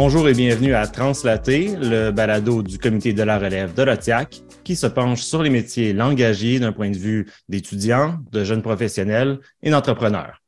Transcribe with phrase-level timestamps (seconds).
[0.00, 4.76] Bonjour et bienvenue à Translater, le balado du comité de la relève de l'OTIAC qui
[4.76, 9.70] se penche sur les métiers langagiers d'un point de vue d'étudiants, de jeunes professionnels et
[9.70, 10.40] d'entrepreneurs.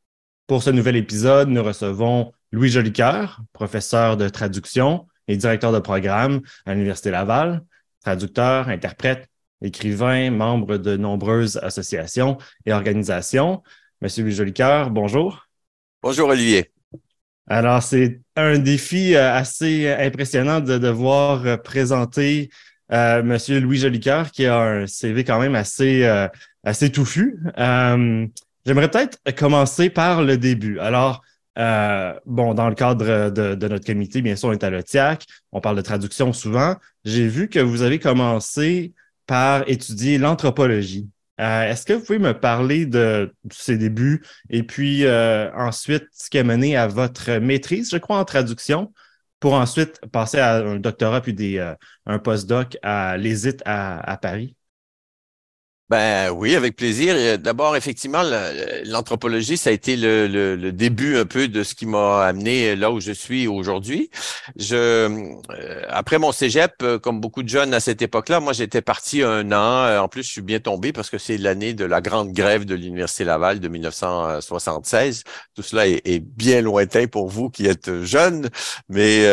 [0.47, 6.43] Pour ce nouvel épisode, nous recevons Louis Jolicoeur, professeur de traduction et directeur de programme
[6.65, 7.65] à l'Université Laval,
[8.05, 9.29] traducteur, interprète,
[9.63, 13.65] écrivain, membre de nombreuses associations et organisations.
[14.01, 15.49] Monsieur Louis Jolicoeur, bonjour.
[16.05, 16.71] Bonjour Olivier.
[17.53, 22.49] Alors, c'est un défi euh, assez impressionnant de devoir euh, présenter
[22.93, 26.29] euh, Monsieur Louis Jolicoeur, qui a un CV quand même assez, euh,
[26.63, 27.41] assez touffu.
[27.59, 30.79] J'aimerais peut-être commencer par le début.
[30.79, 31.23] Alors,
[32.25, 35.61] bon, dans le cadre de, de, notre comité, bien sûr, on est à l'OTIAC, on
[35.61, 36.77] parle de traduction souvent.
[37.05, 38.95] J'ai vu que vous avez commencé
[39.27, 41.09] par étudier l'anthropologie.
[41.41, 46.29] Euh, est-ce que vous pouvez me parler de, ces débuts et puis euh, ensuite ce
[46.29, 48.93] qui a mené à votre maîtrise, je crois, en traduction,
[49.41, 51.75] pour ensuite passer à un doctorat puis euh,
[52.07, 54.55] un postdoc à l'ESIT à Paris?
[55.91, 57.15] Ben oui, avec plaisir.
[57.19, 58.23] Euh, d'abord, effectivement,
[58.85, 63.01] l'anthropologie, ça a été le, début un peu de ce qui m'a amené là où
[63.01, 64.09] je suis aujourd'hui.
[64.71, 65.35] Euh,
[65.89, 69.51] après mon cégep, euh, comme beaucoup de jeunes à cette époque-là, moi j'étais parti un
[69.51, 70.01] an.
[70.01, 72.77] En plus, je suis bien tombé parce que c'est l'année de la grande grève de
[72.77, 75.25] l'université Laval de 1976.
[75.57, 78.49] Tout cela est, bien lointain pour vous qui êtes jeunes,
[78.89, 79.27] mais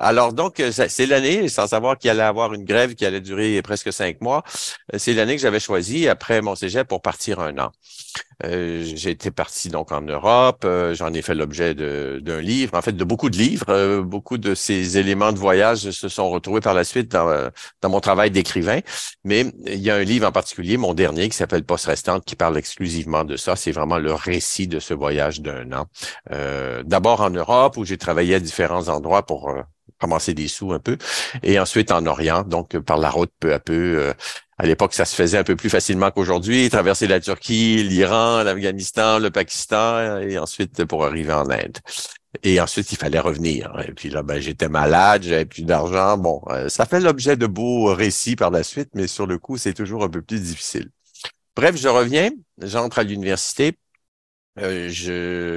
[0.00, 3.92] alors donc c'est l'année, sans savoir qu'il allait avoir une grève qui allait durer presque
[3.92, 4.42] cinq mois.
[4.96, 7.72] C'est l'année que j'avais choisi après mon cégep pour partir un an.
[8.44, 10.62] Euh, j'ai été parti donc en Europe.
[10.64, 13.66] Euh, j'en ai fait l'objet d'un livre, en fait de beaucoup de livres.
[13.68, 17.50] Euh, beaucoup de ces éléments de voyage se sont retrouvés par la suite dans,
[17.82, 18.80] dans mon travail d'écrivain.
[19.24, 22.36] Mais il y a un livre en particulier, mon dernier, qui s'appelle Poste restante, qui
[22.36, 23.56] parle exclusivement de ça.
[23.56, 25.86] C'est vraiment le récit de ce voyage d'un an.
[26.84, 29.54] D'abord en Europe, où j'ai travaillé à différents endroits pour
[30.00, 30.96] ramasser des sous un peu,
[31.42, 34.14] et ensuite en Orient, donc par la route peu à peu,
[34.60, 39.18] à l'époque, ça se faisait un peu plus facilement qu'aujourd'hui, traverser la Turquie, l'Iran, l'Afghanistan,
[39.18, 41.78] le Pakistan, et ensuite pour arriver en Inde.
[42.42, 43.72] Et ensuite, il fallait revenir.
[43.88, 46.18] Et puis là, ben, j'étais malade, j'avais plus d'argent.
[46.18, 49.56] Bon, euh, ça fait l'objet de beaux récits par la suite, mais sur le coup,
[49.56, 50.90] c'est toujours un peu plus difficile.
[51.56, 52.28] Bref, je reviens,
[52.58, 53.78] j'entre à l'université.
[54.58, 54.90] Euh,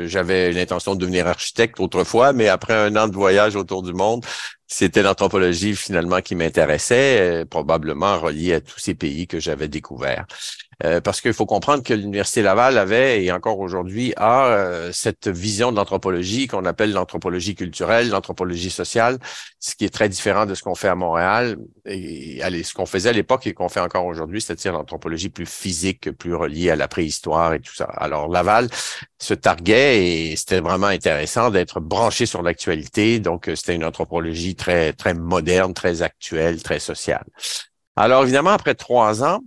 [0.08, 4.26] j'avais l'intention de devenir architecte autrefois, mais après un an de voyage autour du monde,
[4.74, 10.26] c'était l'anthropologie finalement qui m'intéressait, euh, probablement relié à tous ces pays que j'avais découverts.
[10.84, 15.28] Euh, parce qu'il faut comprendre que l'Université Laval avait, et encore aujourd'hui, a euh, cette
[15.28, 19.18] vision de l'anthropologie qu'on appelle l'anthropologie culturelle, l'anthropologie sociale,
[19.60, 22.86] ce qui est très différent de ce qu'on fait à Montréal, et allez, ce qu'on
[22.86, 26.76] faisait à l'époque et qu'on fait encore aujourd'hui, c'est-à-dire l'anthropologie plus physique, plus reliée à
[26.76, 27.86] la préhistoire et tout ça.
[27.86, 28.70] Alors Laval
[29.20, 34.94] se targuait et c'était vraiment intéressant d'être branché sur l'actualité, donc c'était une anthropologie très,
[34.94, 37.26] très moderne, très actuelle, très sociale.
[37.96, 39.40] Alors évidemment, après trois ans,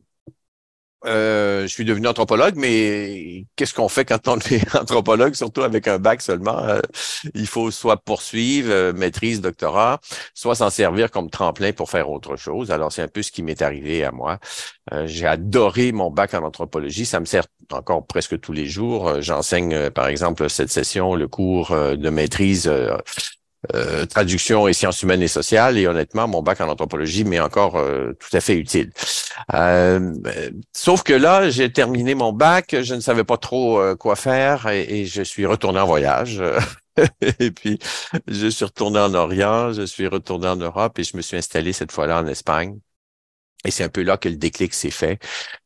[1.04, 5.88] euh, je suis devenu anthropologue, mais qu'est-ce qu'on fait quand on est anthropologue, surtout avec
[5.88, 6.58] un bac seulement?
[6.58, 6.80] Euh,
[7.34, 10.00] il faut soit poursuivre, euh, maîtrise, doctorat,
[10.34, 12.70] soit s'en servir comme tremplin pour faire autre chose.
[12.70, 14.38] Alors, c'est un peu ce qui m'est arrivé à moi.
[15.04, 17.06] J'ai adoré mon bac en anthropologie.
[17.06, 19.20] Ça me sert encore presque tous les jours.
[19.20, 22.70] J'enseigne, par exemple, cette session, le cours de maîtrise
[23.74, 25.78] euh, traduction et sciences humaines et sociales.
[25.78, 28.92] Et honnêtement, mon bac en anthropologie m'est encore euh, tout à fait utile.
[29.54, 30.12] Euh,
[30.72, 35.00] sauf que là, j'ai terminé mon bac, je ne savais pas trop quoi faire et,
[35.00, 36.42] et, je suis retourné en voyage.
[37.40, 37.78] et puis,
[38.26, 41.72] je suis retourné en Orient, je suis retourné en Europe et je me suis installé
[41.72, 42.78] cette fois-là en Espagne.
[43.66, 45.18] Et c'est un peu là que le déclic s'est fait.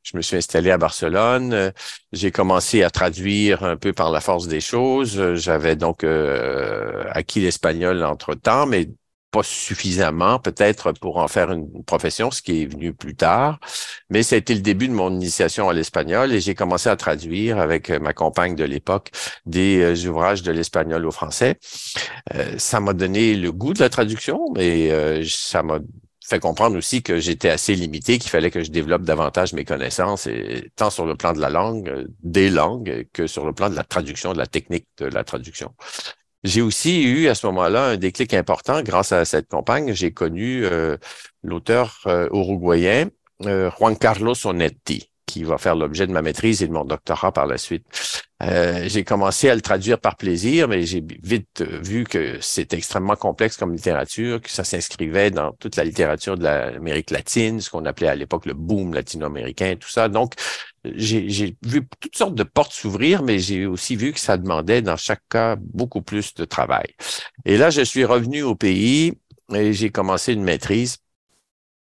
[0.03, 1.73] Je me suis installé à Barcelone.
[2.13, 5.35] J'ai commencé à traduire un peu par la force des choses.
[5.35, 8.89] J'avais donc euh, acquis l'espagnol entre-temps, mais
[9.31, 13.61] pas suffisamment peut-être pour en faire une profession, ce qui est venu plus tard.
[14.09, 16.97] Mais ça a été le début de mon initiation à l'espagnol et j'ai commencé à
[16.97, 19.11] traduire avec ma compagne de l'époque
[19.47, 21.59] des euh, ouvrages de l'espagnol au français.
[22.35, 24.91] Euh, ça m'a donné le goût de la traduction, mais
[25.25, 25.79] ça m'a
[26.31, 30.27] fait comprendre aussi que j'étais assez limité, qu'il fallait que je développe davantage mes connaissances,
[30.27, 33.69] et, tant sur le plan de la langue, euh, des langues, que sur le plan
[33.69, 35.75] de la traduction, de la technique de la traduction.
[36.45, 39.93] J'ai aussi eu à ce moment-là un déclic important grâce à cette compagne.
[39.93, 40.97] J'ai connu euh,
[41.43, 43.11] l'auteur euh, uruguayen
[43.43, 47.47] Juan Carlos Onetti qui va faire l'objet de ma maîtrise et de mon doctorat par
[47.47, 47.85] la suite.
[48.43, 53.15] Euh, j'ai commencé à le traduire par plaisir, mais j'ai vite vu que c'est extrêmement
[53.15, 57.85] complexe comme littérature, que ça s'inscrivait dans toute la littérature de l'Amérique latine, ce qu'on
[57.85, 60.09] appelait à l'époque le boom latino-américain, tout ça.
[60.09, 60.35] Donc,
[60.85, 64.97] j'ai vu toutes sortes de portes s'ouvrir, mais j'ai aussi vu que ça demandait dans
[64.97, 66.95] chaque cas beaucoup plus de travail.
[67.45, 69.13] Et là, je suis revenu au pays
[69.55, 70.97] et j'ai commencé une maîtrise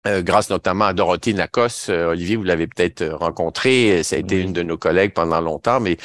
[0.09, 1.91] euh, grâce notamment à Dorothée Nacos.
[1.91, 4.03] Euh, Olivier, vous l'avez peut-être rencontré.
[4.03, 5.97] Ça a été une de nos collègues pendant longtemps, mais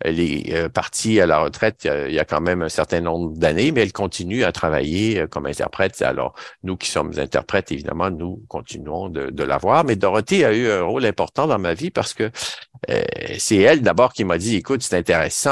[0.00, 3.36] elle est euh, partie à la retraite il y, a, quand même un certain nombre
[3.36, 6.00] d'années, mais elle continue à travailler euh, comme interprète.
[6.00, 9.84] Alors, nous qui sommes interprètes, évidemment, nous continuons de, de la voir.
[9.84, 12.30] Mais Dorothée a eu un rôle important dans ma vie parce que
[12.88, 13.02] euh,
[13.38, 15.50] c'est elle d'abord qui m'a dit, écoute, c'est intéressant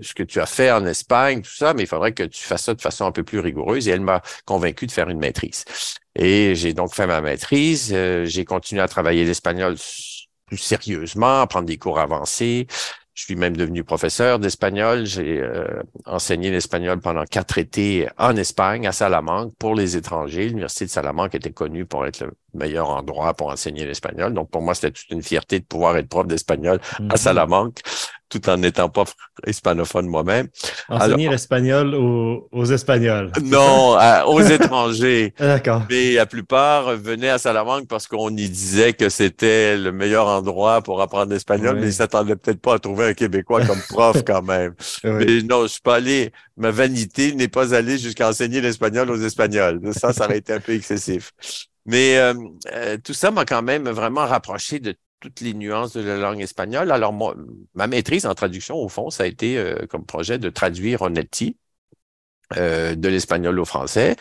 [0.00, 2.64] ce que tu as fait en Espagne, tout ça, mais il faudrait que tu fasses
[2.64, 3.88] ça de façon un peu plus rigoureuse.
[3.88, 5.64] Et elle m'a convaincu de faire une maîtrise.
[6.14, 7.94] Et j'ai donc fait ma maîtrise.
[8.24, 9.76] j'ai continué à travailler l'espagnol
[10.48, 12.66] plus sérieusement, prendre des cours avancés.
[13.14, 15.04] Je suis même devenu professeur d'espagnol.
[15.04, 20.46] J'ai euh, enseigné l'espagnol pendant quatre étés en Espagne, à Salamanque, pour les étrangers.
[20.46, 24.32] L'université de Salamanque était connue pour être le meilleur endroit pour enseigner l'espagnol.
[24.34, 27.16] Donc, pour moi, c'était toute une fierté de pouvoir être prof d'espagnol à mm-hmm.
[27.16, 27.80] Salamanque
[28.28, 29.04] tout en n'étant pas
[29.46, 30.48] hispanophone moi-même.
[30.88, 33.32] Enseigner l'espagnol aux, aux, Espagnols.
[33.42, 33.96] Non,
[34.26, 35.34] aux étrangers.
[35.38, 35.82] D'accord.
[35.88, 40.82] Mais la plupart venaient à Salamanque parce qu'on y disait que c'était le meilleur endroit
[40.82, 44.42] pour apprendre l'espagnol, mais ils s'attendaient peut-être pas à trouver un Québécois comme prof quand
[44.42, 44.74] même.
[45.04, 49.20] Mais non, je suis pas allé, ma vanité n'est pas allée jusqu'à enseigner l'espagnol aux
[49.20, 49.80] Espagnols.
[49.92, 51.32] Ça, ça aurait été un peu excessif.
[51.86, 52.34] Mais euh,
[52.74, 56.40] euh, tout ça m'a quand même vraiment rapproché de toutes les nuances de la langue
[56.40, 56.90] espagnole.
[56.92, 57.34] Alors, moi,
[57.74, 61.56] ma maîtrise en traduction, au fond, ça a été euh, comme projet de traduire Onetti,
[62.56, 64.16] euh, de l'espagnol au français,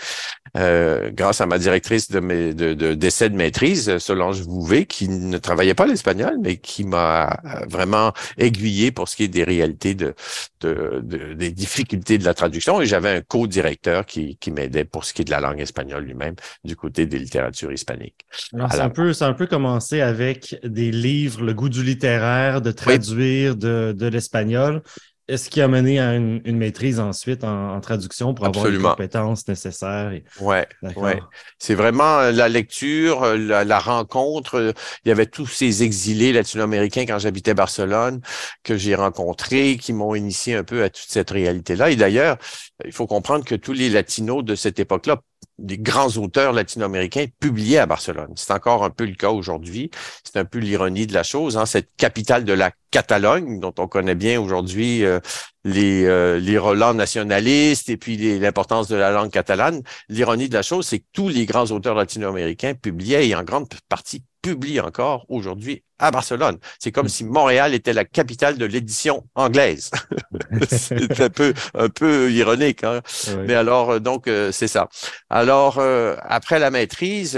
[0.55, 5.07] euh, grâce à ma directrice de, mes, de, de d'essai de maîtrise, Solange Vouvet, qui
[5.07, 7.37] ne travaillait pas l'espagnol, mais qui m'a
[7.69, 10.13] vraiment aiguillé pour ce qui est des réalités de,
[10.61, 11.01] de,
[11.33, 12.81] des difficultés de la traduction.
[12.81, 16.03] Et j'avais un co-directeur qui, qui m'aidait pour ce qui est de la langue espagnole
[16.03, 18.25] lui-même, du côté des littératures hispaniques.
[18.53, 22.61] Alors, c'est un peu, c'est un peu commencé avec des livres, le goût du littéraire,
[22.61, 24.81] de traduire de, de l'espagnol
[25.27, 30.13] est-ce qui a mené à une, maîtrise ensuite en, traduction pour avoir les compétences nécessaires?
[30.39, 31.19] Ouais, ouais.
[31.59, 34.55] C'est vraiment euh, la lecture, euh, la, rencontre.
[34.55, 34.71] Euh,
[35.03, 38.21] il y avait tous ces exilés latino-américains quand j'habitais Barcelone
[38.63, 41.91] que j'ai rencontrés, qui m'ont initié un peu à toute cette réalité-là.
[41.91, 42.37] Et d'ailleurs,
[42.85, 45.21] il faut comprendre que tous les latinos de cette époque-là
[45.57, 48.31] des grands auteurs latino-américains publiés à Barcelone.
[48.35, 49.89] C'est encore un peu le cas aujourd'hui.
[50.23, 51.57] C'est un peu l'ironie de la chose.
[51.57, 51.65] Hein?
[51.65, 55.19] Cette capitale de la Catalogne, dont on connaît bien aujourd'hui euh,
[55.67, 59.81] les, euh, les relents nationalistes et puis l'importance de la langue catalane.
[60.07, 63.67] L'ironie de la chose, c'est que tous les grands auteurs latino-américains publiaient et en grande
[63.89, 66.57] partie publient encore aujourd'hui à Barcelone.
[66.79, 69.91] C'est comme si Montréal était la capitale de l'édition anglaise.
[70.69, 72.83] c'est un peu, un peu ironique.
[72.85, 73.01] Hein?
[73.45, 74.87] Mais alors, euh, donc, euh, c'est ça.
[75.29, 75.81] Alors,
[76.21, 77.37] après la maîtrise,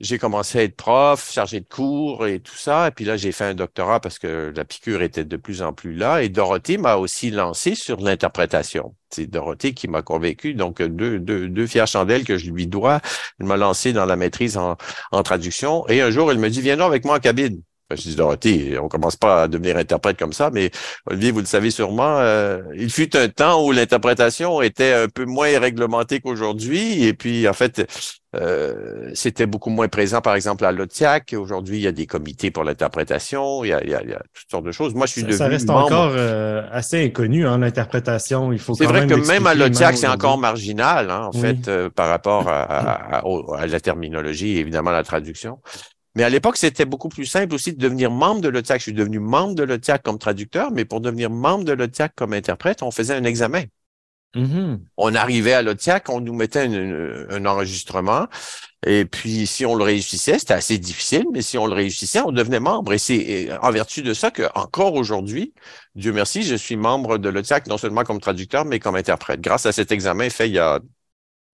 [0.00, 2.88] j'ai commencé à être prof, chargé de cours et tout ça.
[2.88, 5.72] Et puis là, j'ai fait un doctorat parce que la piqûre était de plus en
[5.72, 6.22] plus là.
[6.22, 8.94] Et Dorothée m'a aussi lancé sur l'interprétation.
[9.10, 10.54] C'est Dorothée qui m'a convaincu.
[10.54, 13.00] Donc, deux, deux, deux fières chandelles que je lui dois.
[13.38, 14.76] Elle m'a lancé dans la maîtrise en,
[15.12, 15.86] en traduction.
[15.88, 17.62] Et un jour, elle me dit, viens donc avec moi en cabine.
[17.90, 20.70] Ben, je dis Dorothée, on commence pas à devenir interprète comme ça, mais
[21.06, 25.24] Olivier, vous le savez sûrement, euh, il fut un temps où l'interprétation était un peu
[25.24, 27.84] moins réglementée qu'aujourd'hui, et puis en fait,
[28.36, 31.34] euh, c'était beaucoup moins présent, par exemple, à l'OTIAC.
[31.36, 34.70] Aujourd'hui, il y a des comités pour l'interprétation, il, il, y a toutes sortes de
[34.70, 34.94] choses.
[34.94, 38.52] Moi, je suis devenu Ça reste encore euh, assez inconnu, hein, l'interprétation.
[38.52, 42.08] Il faut C'est vrai que même à l'OTIAC, c'est encore marginal, hein, en fait, par
[42.08, 45.58] rapport à, à, la terminologie et évidemment la traduction.
[46.16, 48.80] Mais à l'époque, c'était beaucoup plus simple aussi de devenir membre de l'OTIAC.
[48.80, 52.32] Je suis devenu membre de l'OTIAC comme traducteur, mais pour devenir membre de l'OTIAC comme
[52.32, 53.62] interprète, on faisait un examen.
[54.34, 54.78] Mm-hmm.
[54.96, 58.28] On arrivait à l'OTIAC, on nous mettait un, enregistrement,
[58.86, 62.30] et puis si on le réussissait, c'était assez difficile, mais si on le réussissait, on
[62.30, 62.92] devenait membre.
[62.92, 65.52] Et c'est en vertu de ça que encore aujourd'hui,
[65.96, 69.40] Dieu merci, je suis membre de l'OTIAC, non seulement comme traducteur, mais comme interprète.
[69.40, 70.80] Grâce à cet examen fait il y a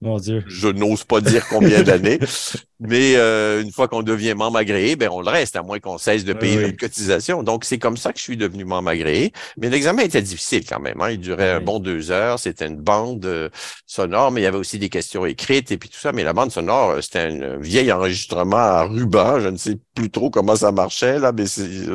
[0.03, 0.45] mon Dieu.
[0.47, 2.19] Je n'ose pas dire combien d'années,
[2.79, 5.97] mais euh, une fois qu'on devient membre agréé, ben on le reste, à moins qu'on
[5.97, 7.43] cesse de payer une cotisation.
[7.43, 9.33] Donc, c'est comme ça que je suis devenu membre agréé.
[9.57, 11.01] Mais l'examen était difficile quand même.
[11.01, 11.11] Hein.
[11.13, 12.39] Il durait un bon deux heures.
[12.39, 13.49] C'était une bande euh,
[13.87, 16.13] sonore, mais il y avait aussi des questions écrites et puis tout ça.
[16.13, 19.41] Mais la bande sonore, euh, c'était un vieil enregistrement à ruban.
[19.41, 21.45] Je ne sais plus trop comment ça marchait, là, mais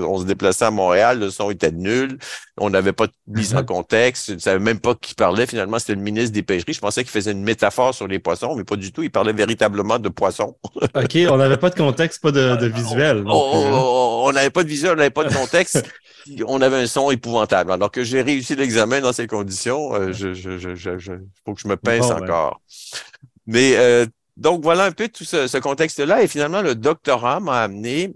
[0.03, 2.17] on se déplaçait à Montréal, le son était nul.
[2.57, 4.29] On n'avait pas de mise en contexte.
[4.29, 5.45] Je ne savais même pas qui parlait.
[5.45, 6.73] Finalement, c'était le ministre des Pêcheries.
[6.73, 9.03] Je pensais qu'il faisait une métaphore sur les poissons, mais pas du tout.
[9.03, 10.57] Il parlait véritablement de poissons.
[10.95, 13.23] OK, on n'avait pas de contexte, pas de, visuel.
[13.27, 15.83] On n'avait pas de visuel, on n'avait pas de contexte.
[16.47, 17.71] on avait un son épouvantable.
[17.71, 21.13] Alors que j'ai réussi l'examen dans ces conditions, euh, je, je, je, je,
[21.45, 22.61] faut que je me pince encore.
[23.47, 24.05] Mais euh,
[24.37, 26.23] donc voilà un peu tout ce, ce contexte-là.
[26.23, 28.13] Et finalement, le doctorat m'a amené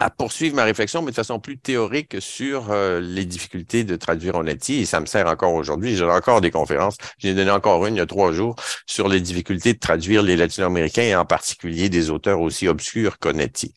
[0.00, 4.34] à poursuivre ma réflexion, mais de façon plus théorique sur euh, les difficultés de traduire
[4.34, 5.96] Onetti, et ça me sert encore aujourd'hui.
[5.96, 6.96] J'ai encore des conférences.
[7.18, 10.36] J'ai donné encore une il y a trois jours sur les difficultés de traduire les
[10.36, 13.74] latino-américains et en particulier des auteurs aussi obscurs qu'Onetti.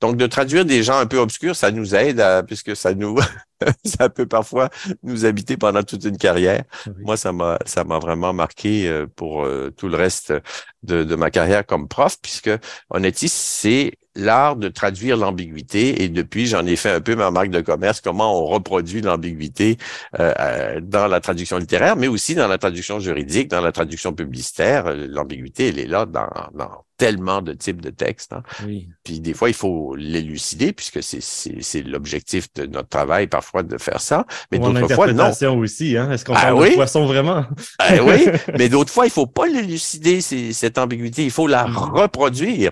[0.00, 3.16] Donc, de traduire des gens un peu obscurs, ça nous aide puisque ça nous,
[3.84, 4.68] ça peut parfois
[5.04, 6.64] nous habiter pendant toute une carrière.
[6.98, 10.34] Moi, ça m'a, ça m'a vraiment marqué euh, pour euh, tout le reste
[10.82, 12.50] de, de ma carrière comme prof, puisque
[12.90, 17.50] Onetti, c'est l'art de traduire l'ambiguïté et depuis, j'en ai fait un peu ma marque
[17.50, 19.78] de commerce, comment on reproduit l'ambiguïté
[20.20, 24.12] euh, euh, dans la traduction littéraire, mais aussi dans la traduction juridique, dans la traduction
[24.12, 24.94] publicitaire.
[24.94, 28.32] L'ambiguïté, elle est là dans, dans tellement de types de textes.
[28.32, 28.42] Hein.
[28.64, 28.88] Oui.
[29.02, 34.00] Puis des fois, il faut l'élucider puisque c'est l'objectif de notre travail parfois de faire
[34.00, 34.24] ça.
[34.52, 35.32] Mais d'autres fois, non.
[35.58, 36.12] aussi, hein?
[36.12, 37.44] Est-ce qu'on ah parle de poisson vraiment?
[37.80, 38.26] ah, oui,
[38.58, 41.24] mais d'autres fois, il faut pas l'élucider, cette ambiguïté.
[41.24, 41.76] Il faut la mm.
[41.76, 42.70] reproduire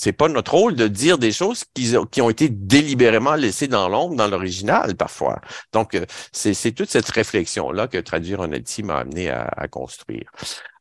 [0.00, 3.86] c'est pas notre rôle de dire des choses qui, qui ont été délibérément laissées dans
[3.90, 5.40] l'ombre dans l'original parfois.
[5.74, 8.50] Donc, euh, c'est toute cette réflexion-là que Traduire un
[8.82, 10.32] m'a amené à, construire.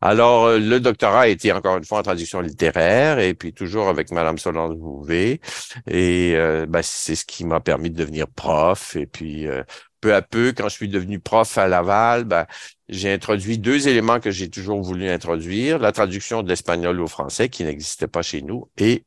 [0.01, 3.89] Alors, euh, le doctorat a été encore une fois en traduction littéraire et puis toujours
[3.89, 5.41] avec Madame Solange Bouvet.
[5.85, 8.95] Et euh, ben, c'est ce qui m'a permis de devenir prof.
[8.95, 9.47] Et puis,
[9.99, 12.45] peu à peu, quand je suis devenu prof à Laval, ben,
[12.87, 17.49] j'ai introduit deux éléments que j'ai toujours voulu introduire, la traduction de l'espagnol au français
[17.49, 19.03] qui n'existait pas chez nous et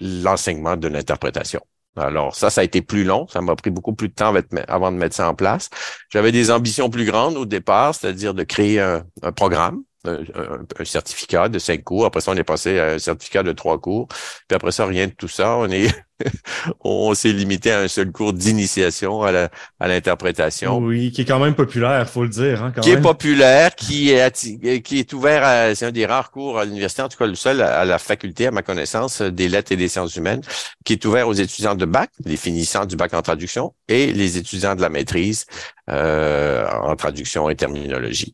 [0.00, 1.60] l'enseignement de l'interprétation.
[1.96, 4.34] Alors ça, ça a été plus long, ça m'a pris beaucoup plus de temps
[4.68, 5.70] avant de mettre ça en place.
[6.12, 11.58] J'avais des ambitions plus grandes au départ, c'est-à-dire de créer un, programme un, certificat de
[11.58, 12.06] cinq cours.
[12.06, 14.08] Après ça, on est passé à un certificat de trois cours.
[14.08, 15.56] Puis après ça, rien de tout ça.
[15.56, 15.88] On est
[16.80, 19.48] on s'est limité à un seul cours d'initiation à
[19.80, 20.78] l'interprétation.
[20.78, 22.62] oui, qui est quand même populaire, faut le dire.
[22.62, 26.58] Hein, qui est populaire, qui est, qui est ouvert à, c'est un des rares cours
[26.58, 29.72] à l'université, en tout cas le seul à, la faculté, à ma connaissance, des lettres
[29.72, 30.42] et des sciences humaines,
[30.84, 34.38] qui est ouvert aux étudiants de bac, les finissants du bac en traduction, et les
[34.38, 35.46] étudiants de la maîtrise
[35.90, 38.32] euh, en traduction et terminologie.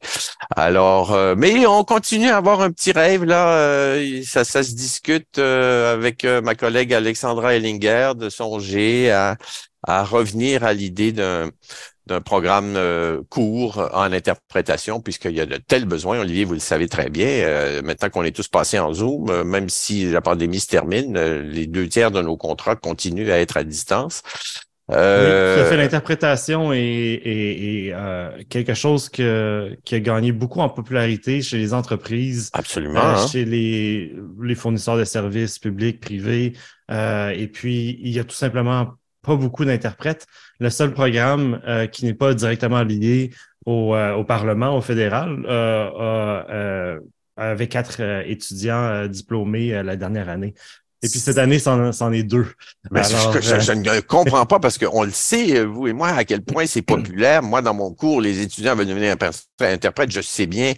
[0.55, 4.75] Alors, euh, mais on continue à avoir un petit rêve là, euh, ça, ça se
[4.75, 9.37] discute avec ma collègue Alexandra Elling de songer à,
[9.87, 11.51] revenir à l'idée d'un
[12.07, 16.21] d'un programme euh, court en interprétation, puisqu'il y a de tels besoins.
[16.21, 17.27] Olivier, vous le savez très bien.
[17.27, 21.19] Euh, maintenant qu'on est tous passés en Zoom, euh, même si la pandémie se termine,
[21.19, 24.23] les deux tiers de nos contrats continuent à être à distance.
[24.93, 25.69] Euh...
[25.69, 27.93] fait l'interprétation est,
[28.49, 33.27] quelque chose que, qui a gagné beaucoup en popularité chez les entreprises, absolument, hein.
[33.27, 36.53] chez les, les fournisseurs de services publics, privés,
[36.91, 40.27] euh, et puis, il y a tout simplement pas beaucoup d'interprètes.
[40.61, 43.31] Le seul programme euh, qui n'est pas directement lié
[43.65, 45.45] au, euh, au Parlement, au fédéral,
[47.39, 50.55] avait quatre étudiants diplômés la dernière année.
[51.03, 52.47] Et puis cette année, c'en est deux.
[52.91, 56.67] Mais je, ne comprends pas parce qu'on le sait, vous et moi, à quel point
[56.67, 57.43] c'est populaire.
[57.43, 59.15] Moi, dans mon cours, les étudiants veulent devenir
[59.61, 60.11] interprètes.
[60.11, 60.73] Je sais bien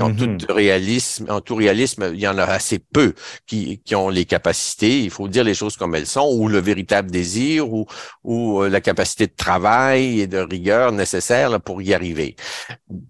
[0.00, 0.50] en tout mm-hmm.
[0.50, 3.12] réalisme, en tout réalisme, il y en a assez peu
[3.46, 6.58] qui, qui ont les capacités, il faut dire les choses comme elles sont, ou le
[6.58, 7.86] véritable désir, ou,
[8.24, 12.36] ou euh, la capacité de travail et de rigueur nécessaire pour y arriver.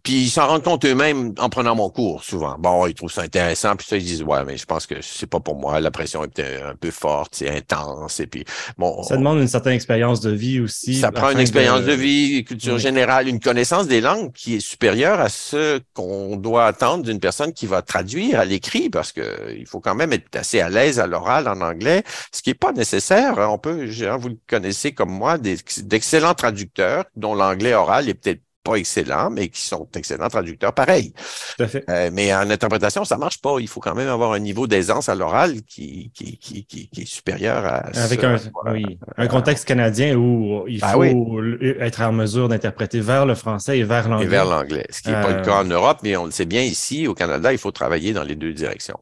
[0.02, 2.56] Puis ils s'en rendent compte eux-mêmes en prenant mon cours, souvent.
[2.58, 5.26] Bon, ils trouvent ça intéressant, puis ça, ils disent Ouais, mais je pense que c'est
[5.26, 8.44] pas pour moi, la pression est un peu forte, c'est intense, et puis
[8.76, 9.02] bon.
[9.04, 10.96] Ça demande une certaine expérience de vie aussi.
[10.96, 14.60] Ça prend une expérience de, vie, une culture générale, une connaissance des langues qui est
[14.60, 16.71] supérieure à ce qu'on doit
[17.02, 20.60] d'une personne qui va traduire à l'écrit parce que il faut quand même être assez
[20.60, 22.02] à l'aise à l'oral en anglais,
[22.32, 23.38] ce qui n'est pas nécessaire.
[23.38, 23.86] On peut,
[24.18, 29.48] vous le connaissez comme moi, d'excellents traducteurs dont l'anglais oral est peut-être pas excellents, mais
[29.48, 31.12] qui sont excellents traducteurs pareil.
[31.56, 31.84] Tout à fait.
[31.88, 33.56] Euh, mais en interprétation, ça marche pas.
[33.60, 37.04] Il faut quand même avoir un niveau d'aisance à l'oral qui, qui, qui, qui, est
[37.04, 42.48] supérieur à Avec un, oui, un contexte canadien où il ben faut être en mesure
[42.48, 44.26] d'interpréter vers le français et vers l'anglais.
[44.26, 46.30] Et vers l'anglais, ce qui n'est pas le cas en euh, Europe, mais on le
[46.30, 48.98] sait bien ici, au Canada, il faut travailler dans les deux directions.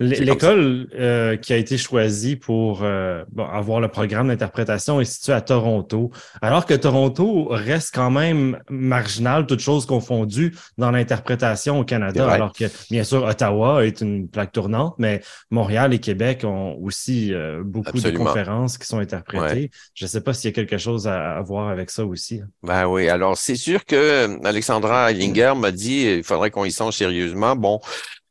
[0.00, 5.42] L'école euh, qui a été choisie pour euh, avoir le programme d'interprétation est située à
[5.42, 12.28] Toronto, alors que Toronto reste quand même marginal, toutes choses confondues, dans l'interprétation au Canada,
[12.30, 15.20] alors que bien sûr Ottawa est une plaque tournante, mais
[15.50, 19.70] Montréal et Québec ont aussi euh, beaucoup de conférences qui sont interprétées.
[19.94, 22.40] Je ne sais pas s'il y a quelque chose à, voir avec ça aussi.
[22.62, 26.94] Ben oui, alors c'est sûr que Alexandra Ellinger m'a dit il faudrait qu'on y songe
[26.94, 27.56] sérieusement.
[27.56, 27.80] Bon,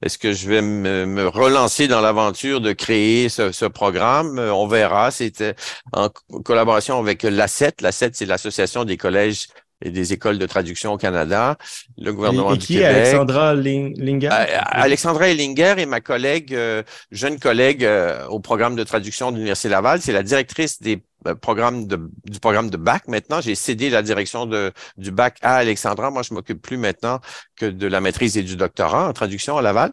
[0.02, 4.40] Est-ce que je vais me, relancer dans l'aventure de créer ce, programme?
[4.40, 5.12] On verra.
[5.12, 5.56] C'était
[5.94, 6.10] en
[6.44, 7.82] collaboration avec l'ACET.
[7.82, 9.48] L'ACET, c'est l'Association des collèges
[9.84, 11.58] et des écoles de traduction au Canada,
[11.98, 12.96] le gouvernement et, qui, du Québec.
[12.96, 14.30] Alexandra Linger?
[14.32, 19.38] Euh, Alexandra Linger est ma collègue, euh, jeune collègue euh, au programme de traduction de
[19.38, 20.02] l'Université Laval.
[20.02, 21.11] C'est la directrice des euh,
[21.42, 23.08] programme de, du programme de bac.
[23.08, 26.10] Maintenant, j'ai cédé la direction de, du bac à Alexandra.
[26.12, 27.20] Moi, je m'occupe plus maintenant
[27.56, 29.92] que de la maîtrise et du doctorat en traduction à Laval.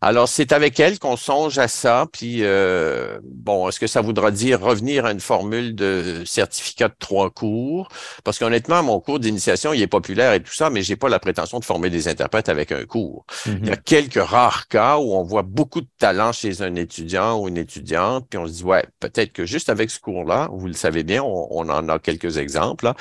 [0.00, 2.06] Alors, c'est avec elle qu'on songe à ça.
[2.12, 6.96] Puis, euh, bon, est-ce que ça voudra dire revenir à une formule de certificat de
[6.98, 7.88] trois cours?
[8.24, 11.18] Parce qu'honnêtement, mon cours d'initiation, il est populaire et tout ça, mais j'ai pas la
[11.18, 13.24] prétention de former des interprètes avec un cours.
[13.46, 13.82] Il y a mm-hmm.
[13.82, 18.26] quelques rares cas où on voit beaucoup de talent chez un étudiant ou une étudiante,
[18.28, 21.22] puis on se dit, ouais, peut-être que juste avec ce cours-là, vous le savez bien,
[21.22, 22.92] on, en a quelques exemples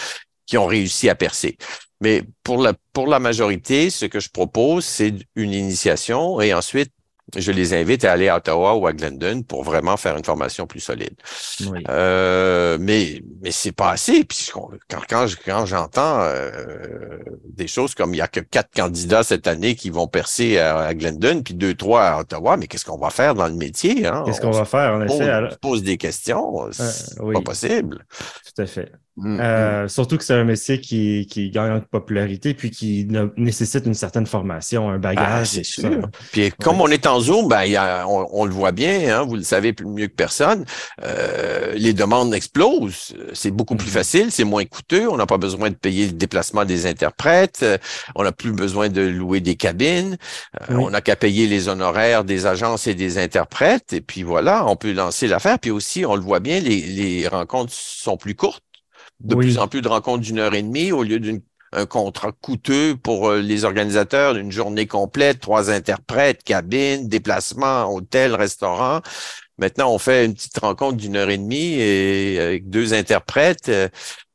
[0.45, 1.57] qui ont réussi à percer.
[2.01, 6.91] Mais pour la, pour la majorité, ce que je propose, c'est une initiation et ensuite
[7.35, 10.65] je les invite à aller à Ottawa ou à Glendon pour vraiment faire une formation
[10.65, 11.15] plus solide.
[11.89, 14.23] Euh, mais mais c'est pas assez.
[14.23, 14.69] Puis quand,
[15.09, 19.75] quand, quand j'entends euh, des choses comme il y a que quatre candidats cette année
[19.75, 23.35] qui vont percer à, Glendon, puis deux, trois à Ottawa, mais qu'est-ce qu'on va faire
[23.35, 24.07] dans le métier?
[24.07, 24.23] Hein?
[24.25, 25.29] Qu'est-ce qu'on va faire, en effet?
[25.47, 26.71] On se pose des questions.
[26.71, 28.05] C'est euh, pas possible.
[28.55, 28.91] Tout à fait.
[29.17, 29.89] Mm, euh, mm.
[29.89, 34.27] Surtout que c'est un métier qui, qui gagne en popularité puis qui nécessite une certaine
[34.27, 35.25] formation, un bagage.
[35.27, 36.07] Ah, c'est sûr.
[36.31, 37.65] Puis comme on est en Zoom, ben,
[38.07, 40.65] on, le voit bien, hein, vous le savez plus mieux que personne,
[41.03, 43.15] euh, les demandes explosent.
[43.33, 43.91] C'est beaucoup plus mm-hmm.
[43.91, 47.65] facile, c'est moins coûteux, on n'a pas besoin de payer le déplacement des interprètes,
[48.15, 50.17] on n'a plus besoin de louer des cabines,
[50.69, 54.65] euh, on n'a qu'à payer les honoraires des agences et des interprètes, et puis voilà,
[54.67, 55.57] on peut lancer l'affaire.
[55.59, 58.63] Puis aussi, on le voit bien, les, les rencontres sont plus courtes
[59.19, 62.95] de plus en plus de rencontres d'une heure et demie au lieu d'un contrat coûteux
[63.01, 69.01] pour euh, les organisateurs d'une journée complète, trois interprètes, cabines, déplacements, hôtel, restaurant.
[69.57, 73.71] Maintenant, on fait une petite rencontre d'une heure et demie et avec deux interprètes.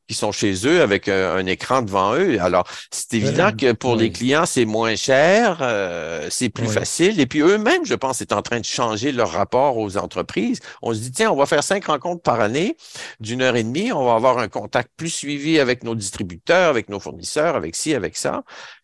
[0.08, 2.40] Qui sont chez eux avec un, écran devant eux.
[2.40, 7.20] Alors, c'est évident que pour les clients, c'est moins cher, euh, c'est plus facile.
[7.20, 10.60] Et puis eux-mêmes, je pense, sont en train de changer leur rapport aux entreprises.
[10.82, 12.76] On se dit, tiens, on va faire cinq rencontres par année
[13.20, 13.92] d'une heure et demie.
[13.92, 17.94] On va avoir un contact plus suivi avec nos distributeurs, avec nos fournisseurs, avec ci,
[17.94, 18.42] avec ça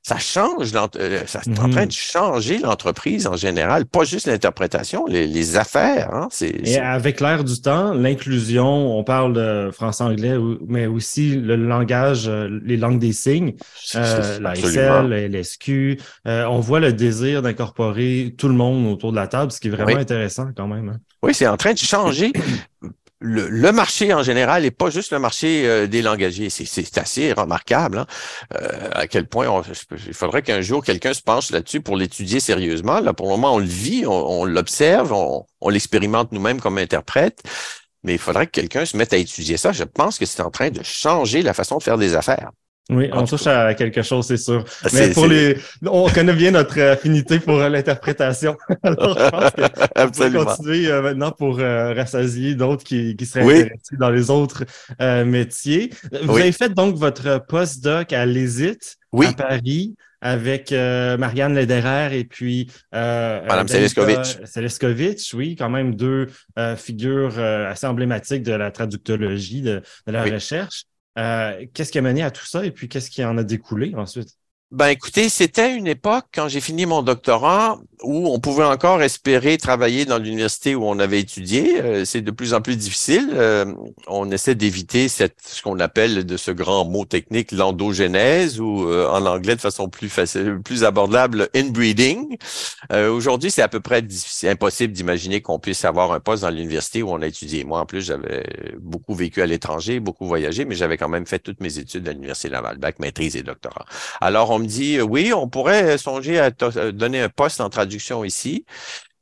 [0.09, 1.89] ça change, euh, ça est en train mhm.
[1.89, 6.15] de changer l'entreprise en général, pas juste l'interprétation, les, affaires.
[6.15, 12.27] Hein, Et avec l'ère du temps, l'inclusion, on parle de français-anglais, mais aussi le langage,
[12.27, 13.53] euh, les langues des signes,
[13.97, 16.01] euh, la SL, l'SQ.
[16.25, 19.71] on voit le désir d'incorporer tout le monde autour de la table, ce qui est
[19.71, 20.89] vraiment intéressant quand même.
[20.89, 20.99] Hein.
[21.23, 22.33] Oui, c'est en train de changer
[23.21, 26.03] le, marché en général et pas juste le marché euh, des.
[26.51, 28.07] C'est assez remarquable hein.
[28.55, 29.63] euh, à quel point
[30.07, 33.01] il faudrait qu'un jour quelqu'un se penche là-dessus pour l'étudier sérieusement.
[33.01, 37.43] Là, pour le moment, on le vit, on, l'observe, on, on l'expérimente nous-mêmes comme interprète.
[38.05, 39.73] Mais il faudrait que quelqu'un se mette à étudier ça.
[39.73, 42.51] Je pense que c'est en train de changer la façon de faire des affaires.
[42.91, 44.65] Oui, on touche à quelque chose, c'est sûr.
[44.83, 48.57] Ah, Mais pour les, on connaît bien notre affinité pour euh, l'interprétation.
[48.83, 53.43] Alors, je pense qu'on va continuer euh, maintenant pour euh, rassasier d'autres qui, qui seraient
[53.43, 54.65] intéressés dans les autres
[55.25, 55.91] métiers.
[56.23, 62.71] Vous avez fait donc votre postdoc à l'ESIT à Paris avec Marianne Lederer et puis
[62.93, 64.39] Madame Seleskovitch.
[64.45, 66.29] Seleskovitch, oui, quand même deux
[66.77, 70.85] figures assez emblématiques de la traductologie, de, de la recherche.
[71.19, 73.95] Euh, qu'est-ce qui a mené à tout ça et puis qu'est-ce qui en a découlé
[73.97, 74.39] ensuite?
[74.71, 79.57] Ben écoutez, c'était une époque quand j'ai fini mon doctorat où on pouvait encore espérer
[79.57, 81.81] travailler dans l'université où on avait étudié.
[81.81, 83.31] Euh, c'est de plus en plus difficile.
[83.33, 83.65] Euh,
[84.09, 89.09] on essaie d'éviter cette ce qu'on appelle de ce grand mot technique l'endogénèse ou euh,
[89.09, 92.37] en anglais de façon plus facile, plus abordable inbreeding.
[92.93, 94.03] Aujourd'hui, c'est à peu près
[94.45, 97.65] impossible d'imaginer qu'on puisse avoir un poste dans l'université où on a étudié.
[97.65, 98.45] Moi, en plus, j'avais
[98.79, 102.13] beaucoup vécu à l'étranger, beaucoup voyagé, mais j'avais quand même fait toutes mes études à
[102.13, 103.85] l'université Laval, bac, maîtrise et doctorat.
[104.21, 107.71] Alors, on me dit, euh, oui, on pourrait songer à euh, donner un poste en
[107.71, 108.65] traduction ici.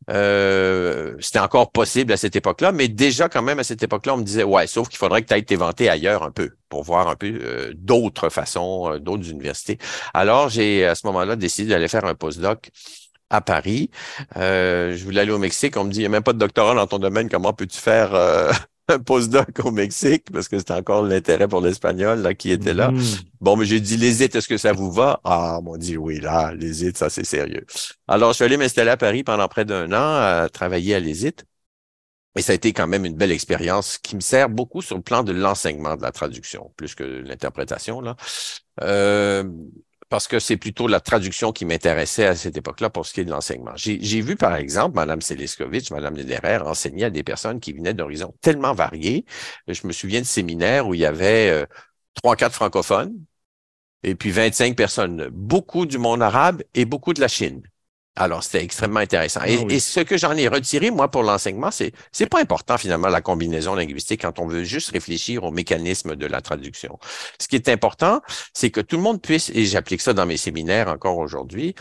[0.09, 4.19] Euh, c'était encore possible à cette époque-là, mais déjà quand même à cette époque-là, on
[4.19, 7.09] me disait, ouais, sauf qu'il faudrait que tu ailles t'éventer ailleurs un peu pour voir
[7.09, 9.79] un peu d'autres façons, d'autres universités.
[10.15, 12.71] Alors, j'ai à ce moment-là décidé d'aller faire un postdoc
[13.31, 13.91] à Paris.
[14.37, 15.77] je voulais aller au Mexique.
[15.77, 17.29] On me dit, il n'y a même pas de doctorat dans ton domaine.
[17.29, 18.15] Comment peux-tu faire
[18.89, 22.91] un postdoc au Mexique parce que c'était encore l'intérêt pour l'espagnol là qui était là.
[22.91, 23.23] Mm-hmm.
[23.41, 25.21] Bon, mais j'ai dit les est-ce que ça vous va?
[25.25, 27.67] Ah, m'ont dit oui là, les ça c'est sérieux.
[28.07, 31.45] Alors je suis allé m'installer à Paris pendant près d'un an à travailler à l'ESIT.
[32.39, 35.03] Et ça a été quand même une belle expérience qui me sert beaucoup sur le
[35.03, 38.03] plan de l'enseignement de la traduction, plus que l'interprétation.
[38.03, 38.15] là.
[38.83, 39.45] Euh,
[40.09, 43.25] parce que c'est plutôt la traduction qui m'intéressait à cette époque-là pour ce qui est
[43.25, 43.73] de l'enseignement.
[43.75, 48.35] J'ai vu, par exemple, Mme Seliskovic, Mme Lederer enseigner à des personnes qui venaient d'horizons
[48.41, 49.25] tellement variés.
[49.67, 51.67] Je me souviens de séminaires où il y avait euh,
[52.15, 53.15] trois, quatre francophones
[54.03, 57.63] et puis 25 personnes, beaucoup du monde arabe et beaucoup de la Chine.
[58.19, 59.43] Alors, c'était extrêmement intéressant.
[59.45, 63.09] Et, ah ce que j'en ai retiré, moi, pour l'enseignement, c'est c'est pas important, finalement,
[63.09, 66.99] la combinaison linguistique quand on veut juste réfléchir au mécanisme de la traduction.
[67.39, 68.23] Ce qui est important,
[68.55, 71.75] c'est que tout le monde puisse, et j'applique ça dans mes séminaires encore aujourd'hui,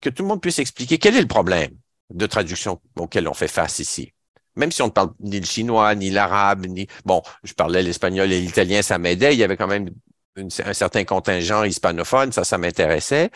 [0.00, 1.72] que tout le monde puisse expliquer quel est le problème
[2.10, 4.12] de traduction auquel on fait face ici.
[4.56, 6.86] Même si on ne parle ni le chinois, ni l'arabe, ni...
[7.04, 9.34] Bon, je parlais l'espagnol et l'italien, ça m'aidait.
[9.34, 9.90] Il y avait quand même
[10.36, 13.30] un certain contingent hispanophone, ça, ça m'intéressait.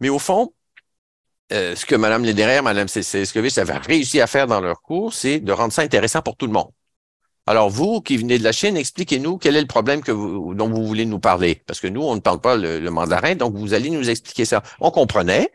[0.00, 0.54] Mais au fond,
[1.52, 5.40] euh, ce que Mme Lederer, Mme Seskovich avaient réussi à faire dans leur cours, c'est
[5.40, 6.70] de rendre ça intéressant pour tout le monde.
[7.46, 10.86] Alors, vous qui venez de la Chine, expliquez-nous quel est le problème que dont vous
[10.86, 11.60] voulez nous parler.
[11.66, 14.62] Parce que nous, on ne parle pas le mandarin, donc vous allez nous expliquer ça.
[14.80, 15.50] On comprenait,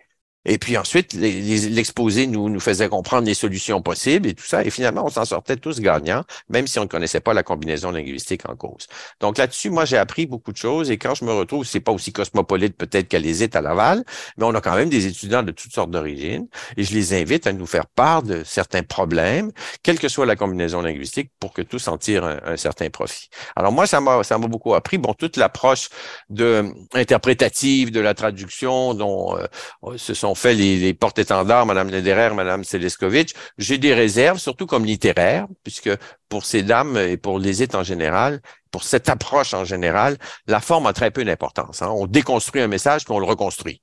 [0.48, 4.64] et puis ensuite, l'exposé nous, nous faisait comprendre les solutions possibles et tout ça.
[4.64, 7.92] Et finalement, on s'en sortait tous gagnants, même si on ne connaissait pas la combinaison
[7.92, 8.88] linguistique en cause.
[9.20, 10.90] Donc là-dessus, moi, j'ai appris beaucoup de choses.
[10.90, 14.06] Et quand je me retrouve, c'est pas aussi cosmopolite peut-être qu'à l'ESIT à Laval,
[14.38, 16.48] mais on a quand même des étudiants de toutes sortes d'origines.
[16.78, 19.52] Et je les invite à nous faire part de certains problèmes,
[19.84, 23.30] quelle que soit la combinaison linguistique, pour que tous en tirent un, certain profit.
[23.58, 24.98] Alors moi, ça m'a ça m'a beaucoup appris.
[24.98, 25.90] Bon, toute l'approche
[26.30, 32.64] de interprétative de la traduction dont euh, se sont fait les, porte-étendards, Mme Lederer, Mme
[32.64, 33.36] Seleskovic.
[33.58, 35.90] J'ai des réserves, surtout comme littéraire, puisque
[36.30, 40.60] pour ces dames et pour les élites en général, pour cette approche en général, la
[40.60, 41.82] forme a très peu d'importance.
[41.82, 41.90] Hein.
[41.90, 43.82] On déconstruit un message, puis on le reconstruit,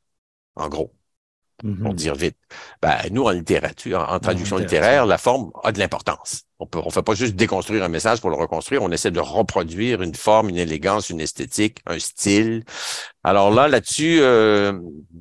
[0.57, 0.93] en gros
[1.61, 1.95] pour mm-hmm.
[1.95, 2.37] dire vite.
[2.83, 6.43] Ben, nous, en littérature, en, traduction littéraire, la forme a de l'importance.
[6.59, 9.21] On peut, on fait pas juste déconstruire un message pour le reconstruire, on essaie de
[9.21, 12.65] reproduire une forme, une élégance, une esthétique, un style.
[13.23, 14.79] Alors là, là-dessus, euh,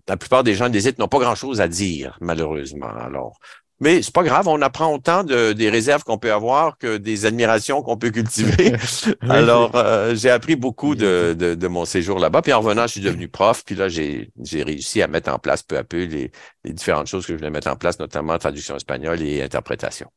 [0.07, 2.87] la plupart des gens des n'ont pas grand-chose à dire, malheureusement.
[2.87, 3.39] Alors,
[3.83, 7.25] mais c'est pas grave, on apprend autant de, des réserves qu'on peut avoir que des
[7.25, 8.73] admirations qu'on peut cultiver.
[9.29, 12.41] Alors, euh, j'ai appris beaucoup de, de, de mon séjour là-bas.
[12.41, 13.63] Puis en revenant, je suis devenu prof.
[13.65, 16.31] Puis là, j'ai réussi à mettre en place peu à peu les,
[16.63, 20.07] les différentes choses que je voulais mettre en place, notamment traduction espagnole et interprétation.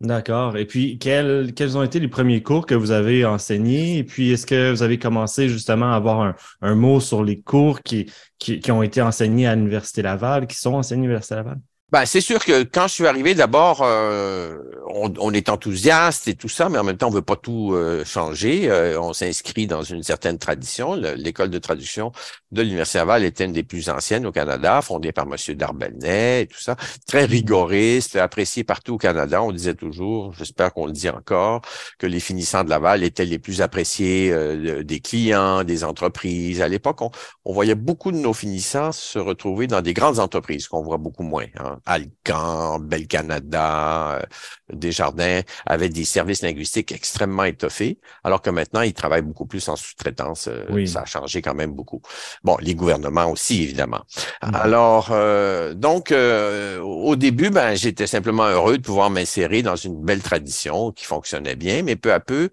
[0.00, 0.56] D'accord.
[0.56, 3.98] Et puis, quels, quels ont été les premiers cours que vous avez enseignés?
[3.98, 7.40] Et puis, est-ce que vous avez commencé justement à avoir un, un mot sur les
[7.40, 11.34] cours qui, qui, qui ont été enseignés à l'Université Laval, qui sont enseignés à l'Université
[11.36, 11.58] Laval?
[11.92, 16.48] Ben, c'est sûr que quand je suis arrivé, d'abord, euh, on, est enthousiaste et tout
[16.48, 18.70] ça, mais en même temps, on veut pas tout euh, changer.
[18.70, 20.94] Euh, on s'inscrit dans une certaine tradition.
[20.94, 22.10] L'école de traduction
[22.50, 25.36] de l'Université Laval était une des plus anciennes au Canada, fondée par M.
[25.54, 26.76] Darbelnet et tout ça.
[27.06, 29.42] Très rigoriste, apprécié partout au Canada.
[29.42, 31.60] On disait toujours, j'espère qu'on le dit encore,
[31.98, 34.34] que les finissants de Laval étaient les plus appréciés
[34.82, 36.62] des clients, des entreprises.
[36.62, 37.10] À l'époque, on,
[37.44, 41.22] on, voyait beaucoup de nos finissants se retrouver dans des grandes entreprises, qu'on voit beaucoup
[41.22, 41.46] moins.
[41.58, 41.81] Hein.
[41.86, 44.22] Alcan, Bel Canada, euh,
[44.72, 49.76] Desjardins avaient des services linguistiques extrêmement étoffés, alors que maintenant, ils travaillent beaucoup plus en
[49.76, 50.48] sous-traitance.
[50.48, 52.00] Euh, ça a changé quand même beaucoup.
[52.42, 54.02] Bon, les gouvernements aussi, évidemment.
[54.40, 60.22] Alors, euh, donc, au début, ben, j'étais simplement heureux de pouvoir m'insérer dans une belle
[60.22, 62.50] tradition qui fonctionnait bien, mais peu à peu,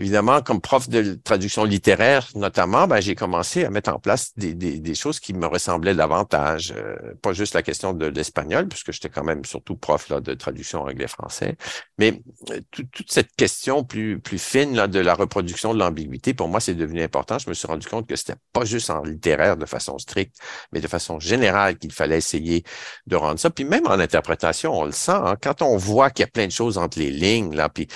[0.00, 4.54] évidemment, comme prof de traduction littéraire notamment, ben, j'ai commencé à mettre en place des,
[4.54, 6.74] des, des, choses qui me ressemblaient davantage.
[7.22, 10.82] pas juste la question de l'espagnol, puisque j'étais quand même surtout prof là, de traduction
[10.82, 11.56] anglais-français.
[11.98, 16.48] Mais euh, toute cette question plus, plus fine là, de la reproduction de l'ambiguïté, pour
[16.48, 17.38] moi, c'est devenu important.
[17.38, 20.36] Je me suis rendu compte que c'était pas juste en littéraire de façon stricte,
[20.72, 22.64] mais de façon générale qu'il fallait essayer
[23.06, 23.50] de rendre ça.
[23.50, 25.12] Puis même en interprétation, on le sent.
[25.12, 27.86] Hein, quand on voit qu'il y a plein de choses entre les lignes, là, puis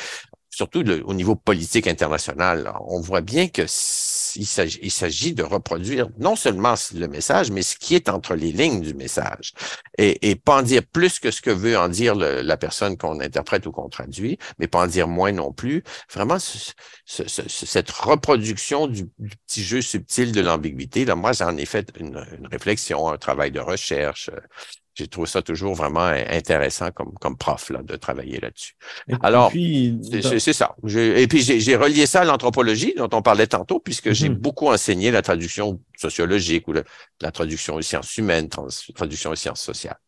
[0.54, 3.66] surtout au niveau politique international, on voit bien que
[4.36, 8.80] il s'agit de reproduire non seulement le message, mais ce qui est entre les lignes
[8.80, 9.52] du message.
[9.98, 13.66] Et, pas en dire plus que ce que veut en dire la personne qu'on interprète
[13.66, 15.82] ou qu'on traduit, mais pas en dire moins non plus.
[16.12, 16.38] Vraiment,
[17.06, 19.06] cette reproduction du,
[19.46, 23.60] petit jeu subtil de l'ambiguïté, là, moi, j'en ai fait une, réflexion, un travail de
[23.60, 24.30] recherche
[24.94, 28.74] j'ai trouvé ça toujours vraiment intéressant comme, comme prof là, de travailler là-dessus.
[29.22, 30.76] Alors, c'est ça.
[30.86, 34.34] Et puis, j'ai relié ça à l'anthropologie dont on parlait tantôt, puisque j'ai mm-hmm.
[34.34, 36.74] beaucoup enseigné la traduction sociologique ou
[37.20, 38.48] la traduction aux sciences humaines,
[38.94, 39.98] traduction aux sciences sociales.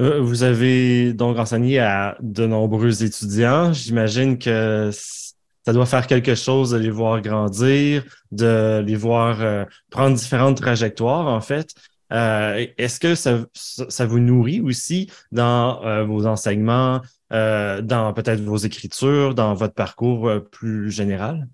[0.00, 3.72] Euh, vous avez donc enseigné à de nombreux étudiants.
[3.72, 9.64] J'imagine que ça doit faire quelque chose de les voir grandir, de les voir euh,
[9.90, 11.74] prendre différentes trajectoires, en fait.
[12.12, 17.00] Euh, est-ce que ça, vous nourrit aussi dans euh, vos enseignements,
[17.32, 21.48] euh, dans peut-être vos écritures, dans votre parcours plus général?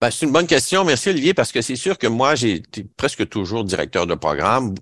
[0.00, 0.84] Ben, c'est une bonne question.
[0.84, 4.74] Merci, Olivier, parce que c'est sûr que moi, j'ai été presque toujours directeur de programme,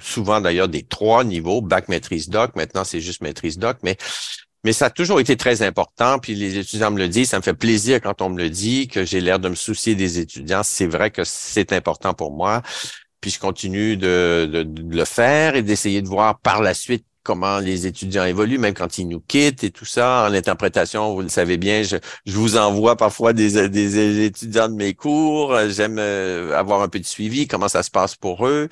[0.00, 2.54] souvent d'ailleurs des trois niveaux, bac maîtrise doc.
[2.54, 3.96] Maintenant, c'est juste maîtrise doc, mais
[4.62, 7.42] mais ça a toujours été très important, puis les étudiants me le disent, ça me
[7.42, 10.62] fait plaisir quand on me le dit, que j'ai l'air de me soucier des étudiants.
[10.62, 12.62] C'est vrai que c'est important pour moi,
[13.20, 17.58] puis je continue de, de le faire et d'essayer de voir par la suite comment
[17.58, 20.26] les étudiants évoluent, même quand ils nous quittent et tout ça.
[20.28, 24.74] En interprétation, vous le savez bien, je, je vous envoie parfois des, des, étudiants de
[24.74, 25.56] mes cours.
[25.68, 28.68] J'aime euh, avoir un peu de suivi, comment ça se passe pour eux.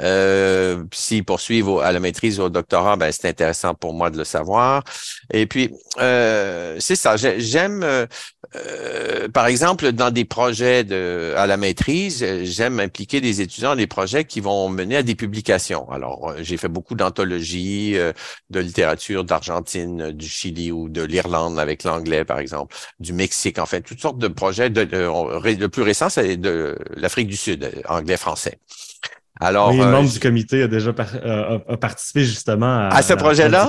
[0.00, 4.18] Euh, S'ils poursuivent à la maîtrise ou au doctorat, ben, c'est intéressant pour moi de
[4.18, 4.84] le savoir.
[5.32, 8.06] Et puis, euh, c'est ça, j'aime,
[8.56, 10.84] euh, euh, par exemple, dans des projets
[11.36, 15.14] à la maîtrise, j'aime impliquer des étudiants dans des projets qui vont mener à des
[15.14, 15.90] publications.
[15.90, 18.12] Alors, j'ai fait beaucoup d'anthologies, euh,
[18.50, 23.80] de littérature d'Argentine, du Chili ou de l'Irlande avec l'anglais, par exemple, du Mexique, enfin,
[23.80, 24.68] toutes sortes de projets.
[24.68, 28.58] Le plus récent, c'est de l'Afrique du Sud, anglais-français.
[29.38, 33.12] Alors, oui, le membre euh, du comité a déjà euh, a participé justement à, ce
[33.12, 33.68] projet-là?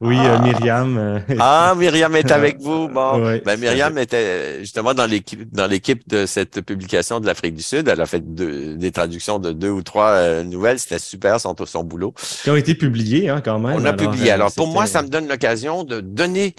[0.00, 0.42] Oui, euh, ah.
[0.42, 1.22] Myriam.
[1.40, 2.88] ah, Myriam est avec vous.
[3.00, 7.62] Bon, ben, Myriam était justement dans l'équipe dans l'équipe de cette publication de l'Afrique du
[7.62, 7.88] Sud.
[7.88, 10.78] Elle a fait des traductions de deux ou trois nouvelles.
[10.78, 12.14] C'était super son, son boulot.
[12.42, 13.76] Qui ont été publiées hein, quand même.
[13.76, 14.30] On a publié.
[14.30, 16.54] Alors pour moi, ça me donne l'occasion de donner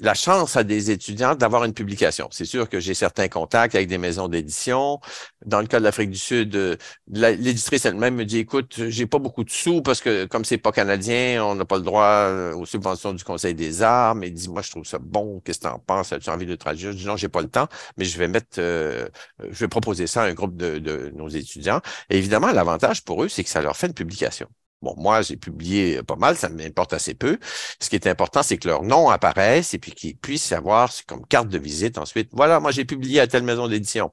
[0.00, 2.28] la chance à des étudiants d'avoir une publication.
[2.30, 5.00] C'est sûr que j'ai certains contacts avec des maisons d'édition.
[5.44, 9.42] Dans le cas de l'Afrique du Sud, l'éditrice elle-même me dit, écoute, j'ai pas beaucoup
[9.42, 12.66] de sous parce que comme c'est pas canadien, on n'a pas le droit euh, aux
[12.66, 14.14] subventions du Conseil des arts.
[14.14, 15.40] Mais dis, moi, je trouve ça bon.
[15.44, 16.12] Qu'est-ce que en penses?
[16.12, 16.92] As-tu envie de traduire?
[16.92, 19.08] Je dis, non, j'ai pas le temps, mais je vais mettre, euh,
[19.40, 21.80] je vais proposer ça à un groupe de, de nos étudiants.
[22.10, 24.46] Et évidemment, l'avantage pour eux, c'est que ça leur fait une publication.
[24.82, 27.38] Bon, moi, j'ai publié pas mal, ça m'importe assez peu.
[27.80, 31.26] Ce qui est important, c'est que leur nom apparaisse et puis qu'ils puissent savoir comme
[31.26, 32.28] carte de visite ensuite.
[32.32, 34.12] Voilà, moi, j'ai publié à telle maison d'édition.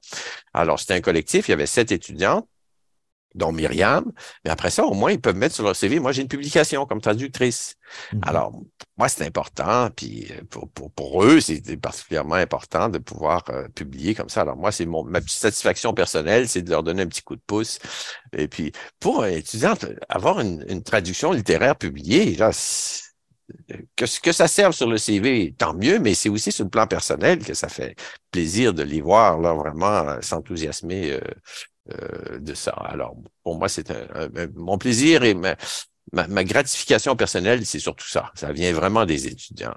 [0.54, 2.48] Alors, c'était un collectif, il y avait sept étudiantes
[3.34, 4.04] dont Myriam.
[4.44, 6.86] Mais après ça, au moins, ils peuvent mettre sur leur CV, moi, j'ai une publication
[6.86, 7.76] comme traductrice.
[8.12, 8.20] Mhm.
[8.26, 8.52] Alors,
[8.96, 9.90] moi, c'est important.
[9.94, 14.42] Puis euh, pour, pour, pour eux, c'est particulièrement important de pouvoir euh, publier comme ça.
[14.42, 17.36] Alors, moi, c'est mon ma petite satisfaction personnelle, c'est de leur donner un petit coup
[17.36, 17.78] de pouce.
[18.36, 19.74] Et puis, pour un étudiant,
[20.08, 22.52] avoir une, une traduction littéraire publiée, là,
[23.96, 26.86] que, que ça serve sur le CV, tant mieux, mais c'est aussi sur le plan
[26.86, 27.94] personnel que ça fait
[28.30, 31.20] plaisir de les voir là vraiment euh, s'enthousiasmer euh,
[31.86, 32.70] de ça.
[32.72, 33.92] Alors, pour moi, c'est
[34.54, 38.30] mon plaisir et ma, gratification personnelle, c'est surtout ça.
[38.34, 39.74] Ça vient vraiment des étudiants.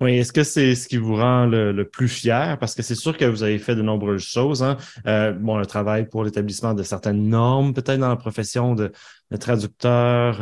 [0.00, 2.58] Oui, est-ce que c'est ce qui vous rend le, plus fier?
[2.58, 4.62] Parce que c'est sûr que vous avez fait de nombreuses choses.
[4.64, 4.76] Hein?
[5.06, 8.90] Euh, bon, le travail pour l'établissement de certaines normes, peut-être dans la profession de,
[9.38, 10.38] traducteur.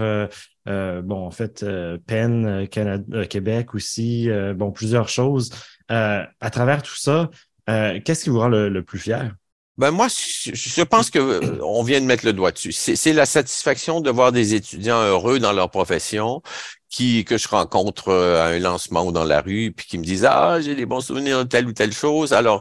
[0.69, 1.65] Euh, bon, en fait,
[2.07, 4.31] PEN, Canada, Québec aussi.
[4.55, 5.51] bon, plusieurs choses.
[5.89, 7.29] à travers tout ça,
[7.67, 9.35] qu'est-ce qui vous rend le plus fier?
[9.79, 12.73] Ben moi, je pense que euh, on vient de mettre le doigt dessus.
[12.73, 16.43] C'est la satisfaction de voir des étudiants heureux dans leur profession,
[16.91, 20.05] qui que je rencontre euh, à un lancement ou dans la rue, puis qui me
[20.05, 22.35] disent ah j'ai des bons souvenirs de telle ou telle chose.
[22.35, 22.61] Alors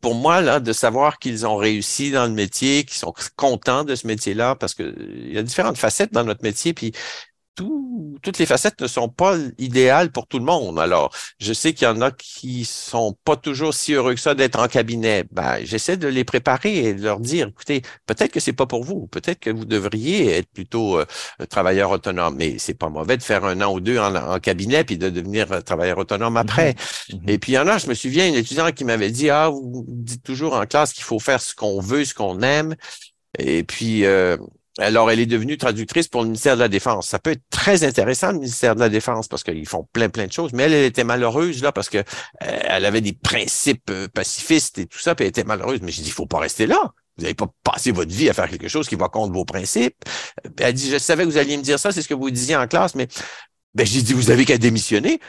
[0.00, 3.94] pour moi là, de savoir qu'ils ont réussi dans le métier, qu'ils sont contents de
[3.94, 6.92] ce métier-là, parce que il y a différentes facettes dans notre métier, puis
[7.56, 10.78] toutes les facettes ne sont pas idéales pour tout le monde.
[10.78, 14.34] Alors, je sais qu'il y en a qui sont pas toujours si heureux que ça
[14.34, 15.24] d'être en cabinet.
[15.30, 18.84] Ben, j'essaie de les préparer et de leur dire, écoutez, peut-être que c'est pas pour
[18.84, 19.06] vous.
[19.06, 21.04] Peut-être que vous devriez être plutôt euh,
[21.48, 22.36] travailleur autonome.
[22.36, 25.50] Mais c'est pas mauvais de faire un an ou deux en, cabinet puis de devenir
[25.52, 26.72] euh, travailleur autonome après.
[26.72, 27.14] Mm-hmm.
[27.14, 27.30] Mm-hmm.
[27.30, 29.48] Et puis, il y en a, je me souviens, une étudiante qui m'avait dit, ah,
[29.48, 32.76] vous dites toujours en classe qu'il faut faire ce qu'on veut, ce qu'on aime.
[33.38, 34.36] Et puis, euh,
[34.78, 37.08] alors, elle est devenue traductrice pour le ministère de la Défense.
[37.08, 40.26] Ça peut être très intéressant, le ministère de la Défense, parce qu'ils font plein, plein
[40.26, 40.52] de choses.
[40.52, 42.02] Mais elle, elle était malheureuse, là, parce que euh,
[42.40, 45.80] elle avait des principes euh, pacifistes et tout ça, puis elle était malheureuse.
[45.80, 46.92] Mais j'ai dit, il faut pas rester là.
[47.16, 49.96] Vous n'allez pas passer votre vie à faire quelque chose qui va contre vos principes.
[50.58, 52.56] Elle dit, je savais que vous alliez me dire ça, c'est ce que vous disiez
[52.56, 53.08] en classe, mais
[53.74, 55.20] ben, j'ai dit, vous avez qu'à démissionner.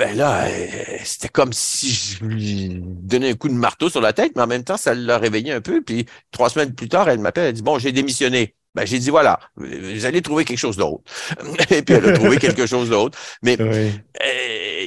[0.00, 0.66] Ben là, euh,
[1.04, 4.46] c'était comme si je lui donnais un coup de marteau sur la tête, mais en
[4.46, 5.82] même temps, ça l'a réveillé un peu.
[5.82, 8.54] Puis trois semaines plus tard, elle m'appelle, elle dit Bon, j'ai démissionné.
[8.74, 11.02] Ben, j'ai dit voilà, vous allez trouver quelque chose d'autre.
[11.70, 13.18] Et puis elle a trouvé quelque chose d'autre.
[13.42, 13.90] Mais euh,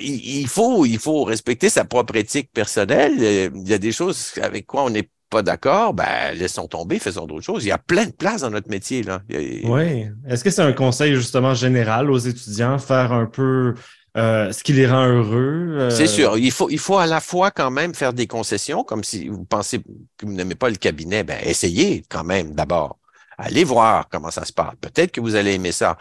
[0.01, 3.51] il faut, il faut respecter sa propre éthique personnelle.
[3.53, 7.27] Il y a des choses avec quoi on n'est pas d'accord, ben laissons tomber, faisons
[7.27, 7.65] d'autres choses.
[7.65, 9.03] Il y a plein de places dans notre métier.
[9.03, 9.21] Là.
[9.29, 10.07] Oui.
[10.27, 13.75] Est-ce que c'est un conseil justement général aux étudiants, faire un peu
[14.15, 15.77] euh, ce qui les rend heureux.
[15.79, 16.37] Euh, C'est sûr.
[16.37, 19.43] Il faut, il faut à la fois quand même faire des concessions, comme si vous
[19.43, 19.79] pensez
[20.17, 22.99] que vous n'aimez pas le cabinet, ben essayez quand même d'abord.
[23.37, 24.73] Allez voir comment ça se passe.
[24.79, 25.97] Peut-être que vous allez aimer ça.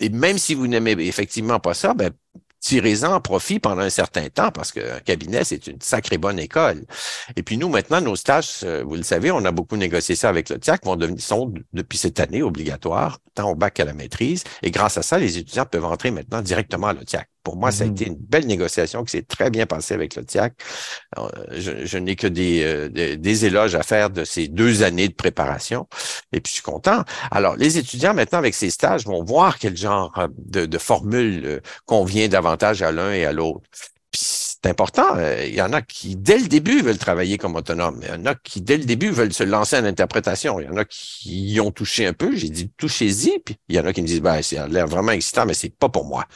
[0.00, 2.10] Et même si vous n'aimez effectivement pas ça, ben
[2.60, 6.84] tirez-en profit pendant un certain temps parce qu'un cabinet, c'est une sacrée bonne école.
[7.36, 10.28] Et puis nous, maintenant, nos stages, euh, vous le savez, on a beaucoup négocié ça
[10.30, 13.94] avec le TIAC, vont devenir, sont depuis cette année obligatoires, tant au bac qu'à la
[13.94, 14.44] maîtrise.
[14.62, 17.28] Et grâce à ça, les étudiants peuvent entrer maintenant directement à l'OTIAC.
[17.42, 20.24] Pour moi, ça a été une belle négociation qui s'est très bien passée avec le
[20.24, 20.54] TIAC.
[21.50, 25.14] Je, je n'ai que des, des, des, éloges à faire de ces deux années de
[25.14, 25.86] préparation.
[26.32, 27.04] Et puis, je suis content.
[27.30, 31.60] Alors, les étudiants, maintenant, avec ces stages, vont voir quel genre de, de formule euh,
[31.86, 33.62] convient davantage à l'un et à l'autre
[34.14, 35.16] c'est important.
[35.16, 38.00] Euh, il y en a qui, dès le début, veulent travailler comme autonome.
[38.02, 40.60] Il y en a qui, dès le début, veulent se lancer en interprétation.
[40.60, 42.36] Il y en a qui y ont touché un peu.
[42.36, 43.38] J'ai dit, touchez-y.
[43.40, 45.74] Puis il y en a qui me disent, ben, c'est l'air vraiment excitant, mais c'est
[45.74, 46.26] pas pour moi.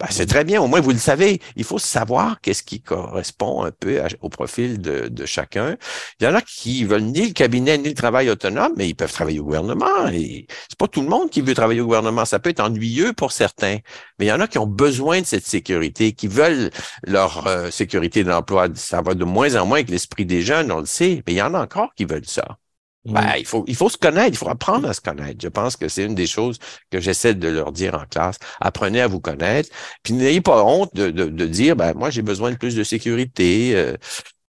[0.00, 0.62] Ben, c'est très bien.
[0.62, 1.40] Au moins, vous le savez.
[1.56, 5.76] Il faut savoir qu'est-ce qui correspond un peu au profil de, chacun.
[6.18, 8.94] Il y en a qui veulent ni le cabinet, ni le travail autonome, mais ils
[8.94, 10.08] peuvent travailler au gouvernement.
[10.10, 12.24] Et c'est pas tout le monde qui veut travailler au gouvernement.
[12.24, 13.76] Ça peut être ennuyeux pour certains.
[14.18, 16.70] Mais il y en a qui ont besoin de cette sécurité, qui veulent
[17.06, 20.72] leur euh, sécurité de l'emploi, ça va de moins en moins avec l'esprit des jeunes,
[20.72, 22.59] on le sait, mais il y en a encore qui veulent ça.
[23.06, 25.38] Ben, il, faut, il faut se connaître, il faut apprendre à se connaître.
[25.42, 26.58] Je pense que c'est une des choses
[26.90, 28.36] que j'essaie de leur dire en classe.
[28.60, 29.70] Apprenez à vous connaître.
[30.02, 32.84] Puis n'ayez pas honte de, de, de dire, ben, moi, j'ai besoin de plus de
[32.84, 33.72] sécurité.
[33.74, 33.96] Euh,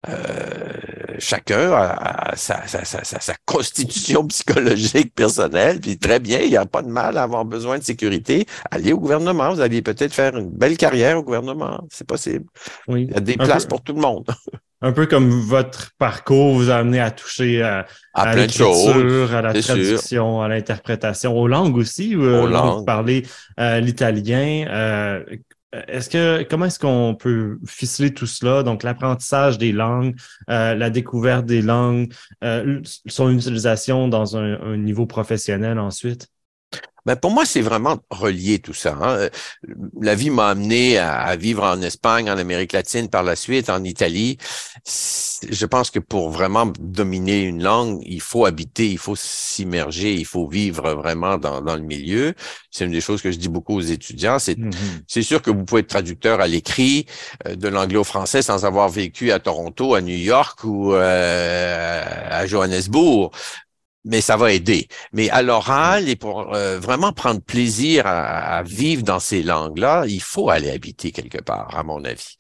[0.09, 0.15] euh,
[1.19, 6.65] chacun a, sa, sa, sa, sa, constitution psychologique personnelle, puis très bien, il n'y a
[6.65, 8.47] pas de mal à avoir besoin de sécurité.
[8.71, 12.47] Allez au gouvernement, vous allez peut-être faire une belle carrière au gouvernement, c'est possible.
[12.89, 13.07] Oui.
[13.09, 14.27] Il y a des places pour tout le monde.
[14.83, 19.53] un peu comme votre parcours vous a amené à toucher à, à, l'écriture, à la
[19.53, 22.15] traduction, à l'interprétation, aux langues aussi.
[22.15, 22.79] Euh, aux langues.
[22.79, 23.27] Vous parlez
[23.59, 24.65] euh, l'italien.
[25.75, 28.63] Euh, est-ce que comment est-ce qu'on peut ficeler tout cela?
[28.63, 30.17] Donc, l'apprentissage des langues,
[30.49, 32.13] euh, la découverte des langues,
[32.45, 36.29] euh, son utilisation dans un, niveau professionnel ensuite?
[37.07, 38.97] Ben pour moi, c'est vraiment relié tout ça.
[39.01, 39.29] Hein.
[40.01, 43.83] La vie m'a amené à, vivre en Espagne, en Amérique latine, par la suite, en
[43.85, 44.39] Italie.
[44.87, 50.27] Je pense que pour vraiment dominer une langue, il faut habiter, il faut s'immerger, il
[50.27, 52.35] faut vivre vraiment dans, dans le milieu.
[52.71, 54.39] C'est une des choses que je dis beaucoup aux étudiants.
[54.39, 55.23] C'est mm-hmm.
[55.23, 57.07] sûr que vous pouvez être traducteur à l'écrit
[57.47, 62.03] euh, de l'anglais au français sans avoir vécu à Toronto, à New York ou euh,
[62.31, 63.31] à Johannesburg
[64.05, 64.89] mais ça va aider.
[65.13, 70.23] Mais à l'oral, et pour euh, vraiment prendre plaisir à, vivre dans ces langues-là, il
[70.23, 72.37] faut aller habiter quelque part, à mon avis.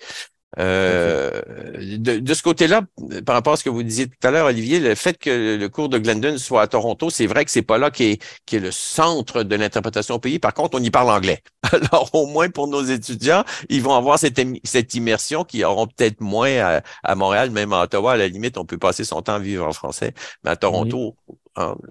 [0.58, 1.42] Euh,
[1.76, 2.82] de, ce côté-là,
[3.24, 5.68] par rapport à ce que vous disiez tout à l'heure, Olivier, le fait que le
[5.68, 8.56] cours de Glendon soit à Toronto, c'est vrai que c'est pas là qui est, qui
[8.56, 10.38] est le centre de l'interprétation au pays.
[10.40, 11.42] Par contre, on y parle anglais.
[11.72, 16.20] Alors, au moins pour nos étudiants, ils vont avoir cette, cette immersion qu'ils auront peut-être
[16.20, 18.12] moins à, à, Montréal, même à Ottawa.
[18.14, 20.14] À la limite, on peut passer son temps à vivre en français.
[20.44, 21.14] Mais à Toronto,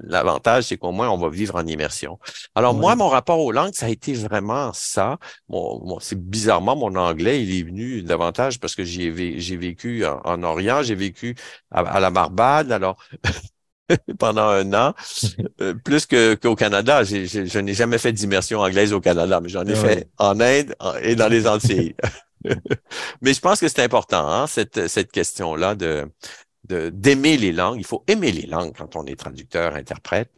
[0.03, 2.19] l'avantage, c'est qu'au moins, on va vivre en immersion.
[2.55, 5.17] Alors, moi, mon rapport aux langues, ça a été vraiment ça.
[5.47, 10.83] Bon, c'est bizarrement, mon anglais, il est venu davantage parce que j'ai vécu en, Orient,
[10.83, 11.35] j'ai vécu
[11.71, 12.71] à, la Barbade.
[12.71, 12.97] Alors,
[14.19, 14.93] pendant un an,
[15.61, 17.03] euh, plus qu'au Canada.
[17.03, 20.75] je n'ai jamais fait d'immersion anglaise au Canada, mais j'en ai ah fait en Inde
[21.01, 21.95] et dans les Antilles.
[23.21, 26.07] mais je pense que c'est important, hein, cette, cette question-là de,
[26.69, 27.79] d'aimer les langues.
[27.79, 30.31] Il faut aimer les langues quand on est traducteur, interprète.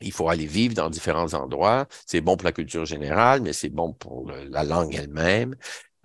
[0.00, 1.86] Il faut aller vivre dans différents endroits.
[2.06, 5.56] C'est bon pour la culture générale, mais c'est bon pour la langue elle-même.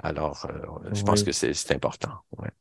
[0.01, 2.11] Alors, euh, je pense que c'est important.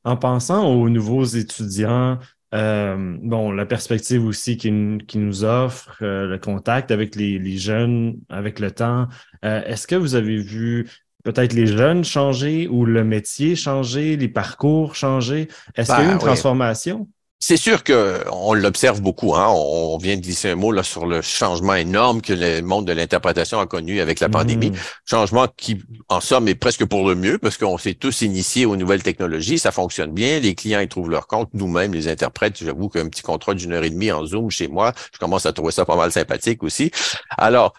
[0.04, 2.18] En pensant aux nouveaux étudiants,
[2.54, 8.18] euh, bon, la perspective aussi qui, nous offre, euh, le contact avec les, les, jeunes,
[8.28, 9.08] avec le temps,
[9.42, 10.88] est-ce que vous avez vu
[11.22, 15.48] peut-être les jeunes changer ou le métier changer, les parcours changer?
[15.76, 17.08] Est-ce qu'il y a eu ben une transformation?
[17.44, 19.34] C'est sûr qu'on l'observe beaucoup.
[19.34, 19.48] Hein?
[19.48, 22.92] On vient de glisser un mot là sur le changement énorme que le monde de
[22.92, 24.70] l'interprétation a connu avec la pandémie.
[24.70, 24.76] Mm.
[25.04, 28.76] Changement qui, en somme, est presque pour le mieux parce qu'on s'est tous initiés aux
[28.76, 29.58] nouvelles technologies.
[29.58, 30.38] Ça fonctionne bien.
[30.38, 31.48] Les clients ils trouvent leur compte.
[31.52, 34.92] Nous-mêmes, les interprètes, j'avoue qu'un petit contrat d'une heure et demie en Zoom chez moi,
[35.12, 36.92] je commence à trouver ça pas mal sympathique aussi.
[37.36, 37.74] Alors,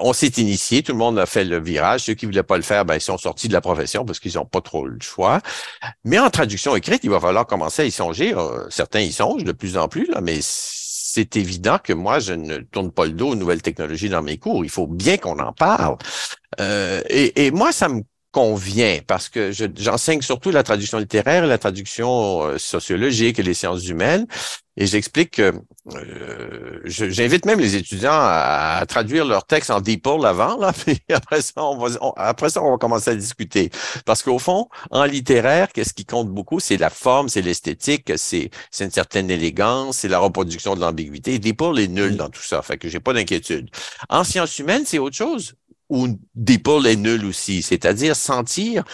[0.00, 2.02] on s'est initié, tout le monde a fait le virage.
[2.02, 4.34] Ceux qui voulaient pas le faire, ben, ils sont sortis de la profession parce qu'ils
[4.34, 5.40] n'ont pas trop le choix.
[6.04, 8.34] Mais en traduction écrite, il va falloir commencer à y songer.
[8.34, 12.32] Euh, certains y songent de plus en plus, là, mais c'est évident que moi, je
[12.34, 14.64] ne tourne pas le dos aux nouvelles technologies dans mes cours.
[14.64, 15.96] Il faut bien qu'on en parle.
[16.60, 18.02] Euh, et, moi, ça me
[18.34, 23.86] convient parce que j'enseigne surtout la traduction littéraire, la traduction euh, sociologique et les sciences
[23.86, 24.26] humaines.
[24.76, 25.54] Et j'explique que
[25.94, 31.42] euh, j'invite même les étudiants à, traduire leur texte en DeepL avant, là, puis après
[31.42, 33.70] ça, on va, après ça, on va commencer à discuter.
[34.04, 38.50] Parce qu'au fond, en littéraire, qu'est-ce qui compte beaucoup, c'est la forme, c'est l'esthétique, c'est
[38.80, 41.38] une certaine élégance, c'est la reproduction de l'ambiguïté.
[41.38, 43.70] DeepL est nul dans tout ça, fait que j'ai pas d'inquiétude.
[44.08, 45.54] En sciences humaines, c'est autre chose
[45.90, 48.84] où DePaul est nul aussi, c'est-à-dire sentir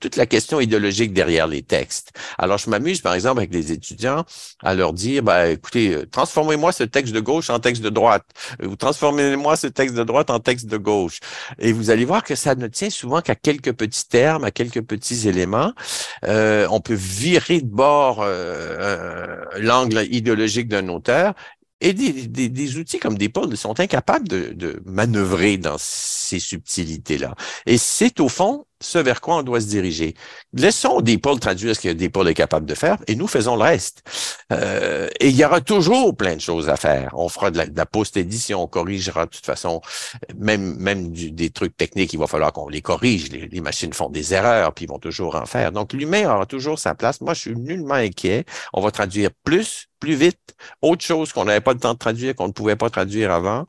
[0.00, 2.12] toute la question idéologique derrière les textes.
[2.38, 4.24] Alors, je m'amuse, par exemple, avec les étudiants
[4.62, 8.24] à leur dire, bah, écoutez, euh, transformez-moi ce texte de gauche en texte de droite,
[8.62, 11.20] ou transformez-moi ce texte de droite en texte de gauche.
[11.58, 14.82] Et vous allez voir que ça ne tient souvent qu'à quelques petits termes, à quelques
[14.82, 15.72] petits éléments.
[16.24, 21.34] Euh, on peut virer de bord euh, l'angle idéologique d'un auteur
[21.80, 27.34] et des, des, outils comme des pôles sont incapables de, de manœuvrer dans ces subtilités-là.
[27.66, 30.14] Et c'est au fond ce vers quoi on doit se diriger.
[30.52, 34.02] Laissons pôles traduire ce que pôles est capable de faire et nous faisons le reste.
[34.52, 37.10] Euh, et il y aura toujours plein de choses à faire.
[37.14, 39.80] On fera de la, post-édition, on corrigera de toute façon,
[40.36, 43.30] même, des trucs techniques, il va falloir qu'on les corrige.
[43.30, 45.72] Les, les, machines font des erreurs, puis ils vont toujours en faire.
[45.72, 47.20] Donc l'humain aura toujours sa place.
[47.20, 48.44] Moi, je suis nullement inquiet.
[48.72, 52.34] On va traduire plus, plus vite, autre chose qu'on n'avait pas le temps de traduire,
[52.34, 53.66] qu'on ne pouvait pas traduire avant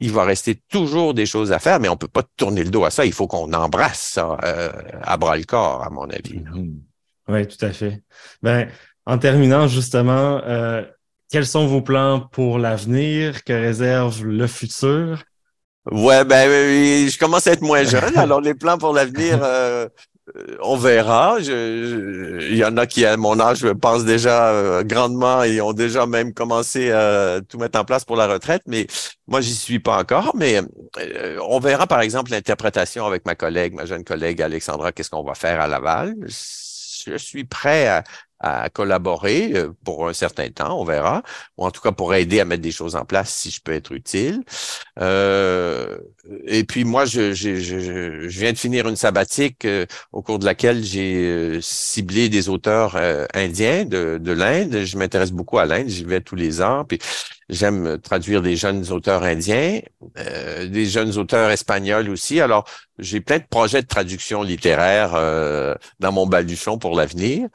[0.00, 2.84] il va rester toujours des choses à faire, mais on peut pas tourner le dos
[2.84, 3.04] à ça.
[3.04, 4.70] Il faut qu'on embrasse ça euh,
[5.02, 6.40] à bras le corps, à mon avis.
[6.40, 6.74] Mm-hmm.
[7.28, 8.02] Oui, tout à fait.
[8.42, 8.68] Ben,
[9.06, 10.82] en terminant, justement, euh,
[11.30, 13.44] quels sont vos plans pour l'avenir?
[13.44, 15.22] Que réserve le futur?
[15.90, 16.48] Ouais, ben,
[17.08, 18.16] je commence à être moins jeune.
[18.16, 19.88] alors, les plans pour l'avenir, euh, euh,
[20.62, 21.38] on verra.
[21.40, 26.06] il y en a qui, à mon âge, pensent déjà euh, grandement et ont déjà
[26.06, 28.62] même commencé à tout mettre en place pour la retraite.
[28.66, 28.86] Mais
[29.26, 30.32] moi, j'y suis pas encore.
[30.36, 30.60] Mais
[30.98, 35.24] euh, on verra, par exemple, l'interprétation avec ma collègue, ma jeune collègue Alexandra, qu'est-ce qu'on
[35.24, 36.14] va faire à Laval.
[36.26, 38.04] Je suis prêt à,
[38.40, 41.22] à collaborer euh, pour un certain temps, on verra,
[41.58, 43.72] ou en tout cas pour aider à mettre des choses en place si je peux
[43.72, 44.42] être utile.
[44.98, 45.98] Euh,
[46.46, 47.32] et puis moi, je,
[48.26, 52.96] viens de finir une sabbatique euh, au cours de laquelle j'ai ciblé des auteurs
[53.34, 54.84] indiens de, de l'Inde.
[54.84, 56.86] Je m'intéresse beaucoup à l'Inde, j'y vais tous les ans.
[57.50, 59.80] J'aime traduire des jeunes auteurs indiens,
[60.18, 62.40] euh, des jeunes auteurs espagnols aussi.
[62.40, 62.64] Alors,
[63.00, 67.48] j'ai plein de projets de traduction littéraire euh, dans mon baluchon pour l'avenir.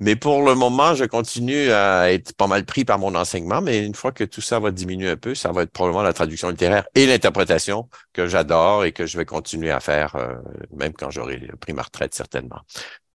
[0.00, 3.60] Mais pour le moment, je continue à être pas mal pris par mon enseignement.
[3.60, 6.14] Mais une fois que tout ça va diminuer un peu, ça va être probablement la
[6.14, 10.34] traduction littéraire et l'interprétation que j'adore et que je vais continuer à faire, euh,
[10.74, 12.60] même quand j'aurai pris ma retraite certainement.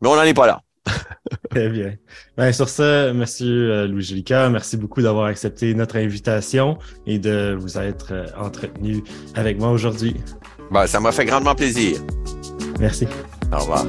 [0.01, 0.63] Mais on n'en est pas là.
[1.51, 1.95] Très bien.
[2.37, 7.57] Ben, sur ce, Monsieur euh, Louis Jolica, merci beaucoup d'avoir accepté notre invitation et de
[7.59, 9.03] vous être euh, entretenu
[9.35, 10.17] avec moi aujourd'hui.
[10.71, 11.99] Ben, ça m'a fait grandement plaisir.
[12.79, 13.07] Merci.
[13.53, 13.85] Au revoir.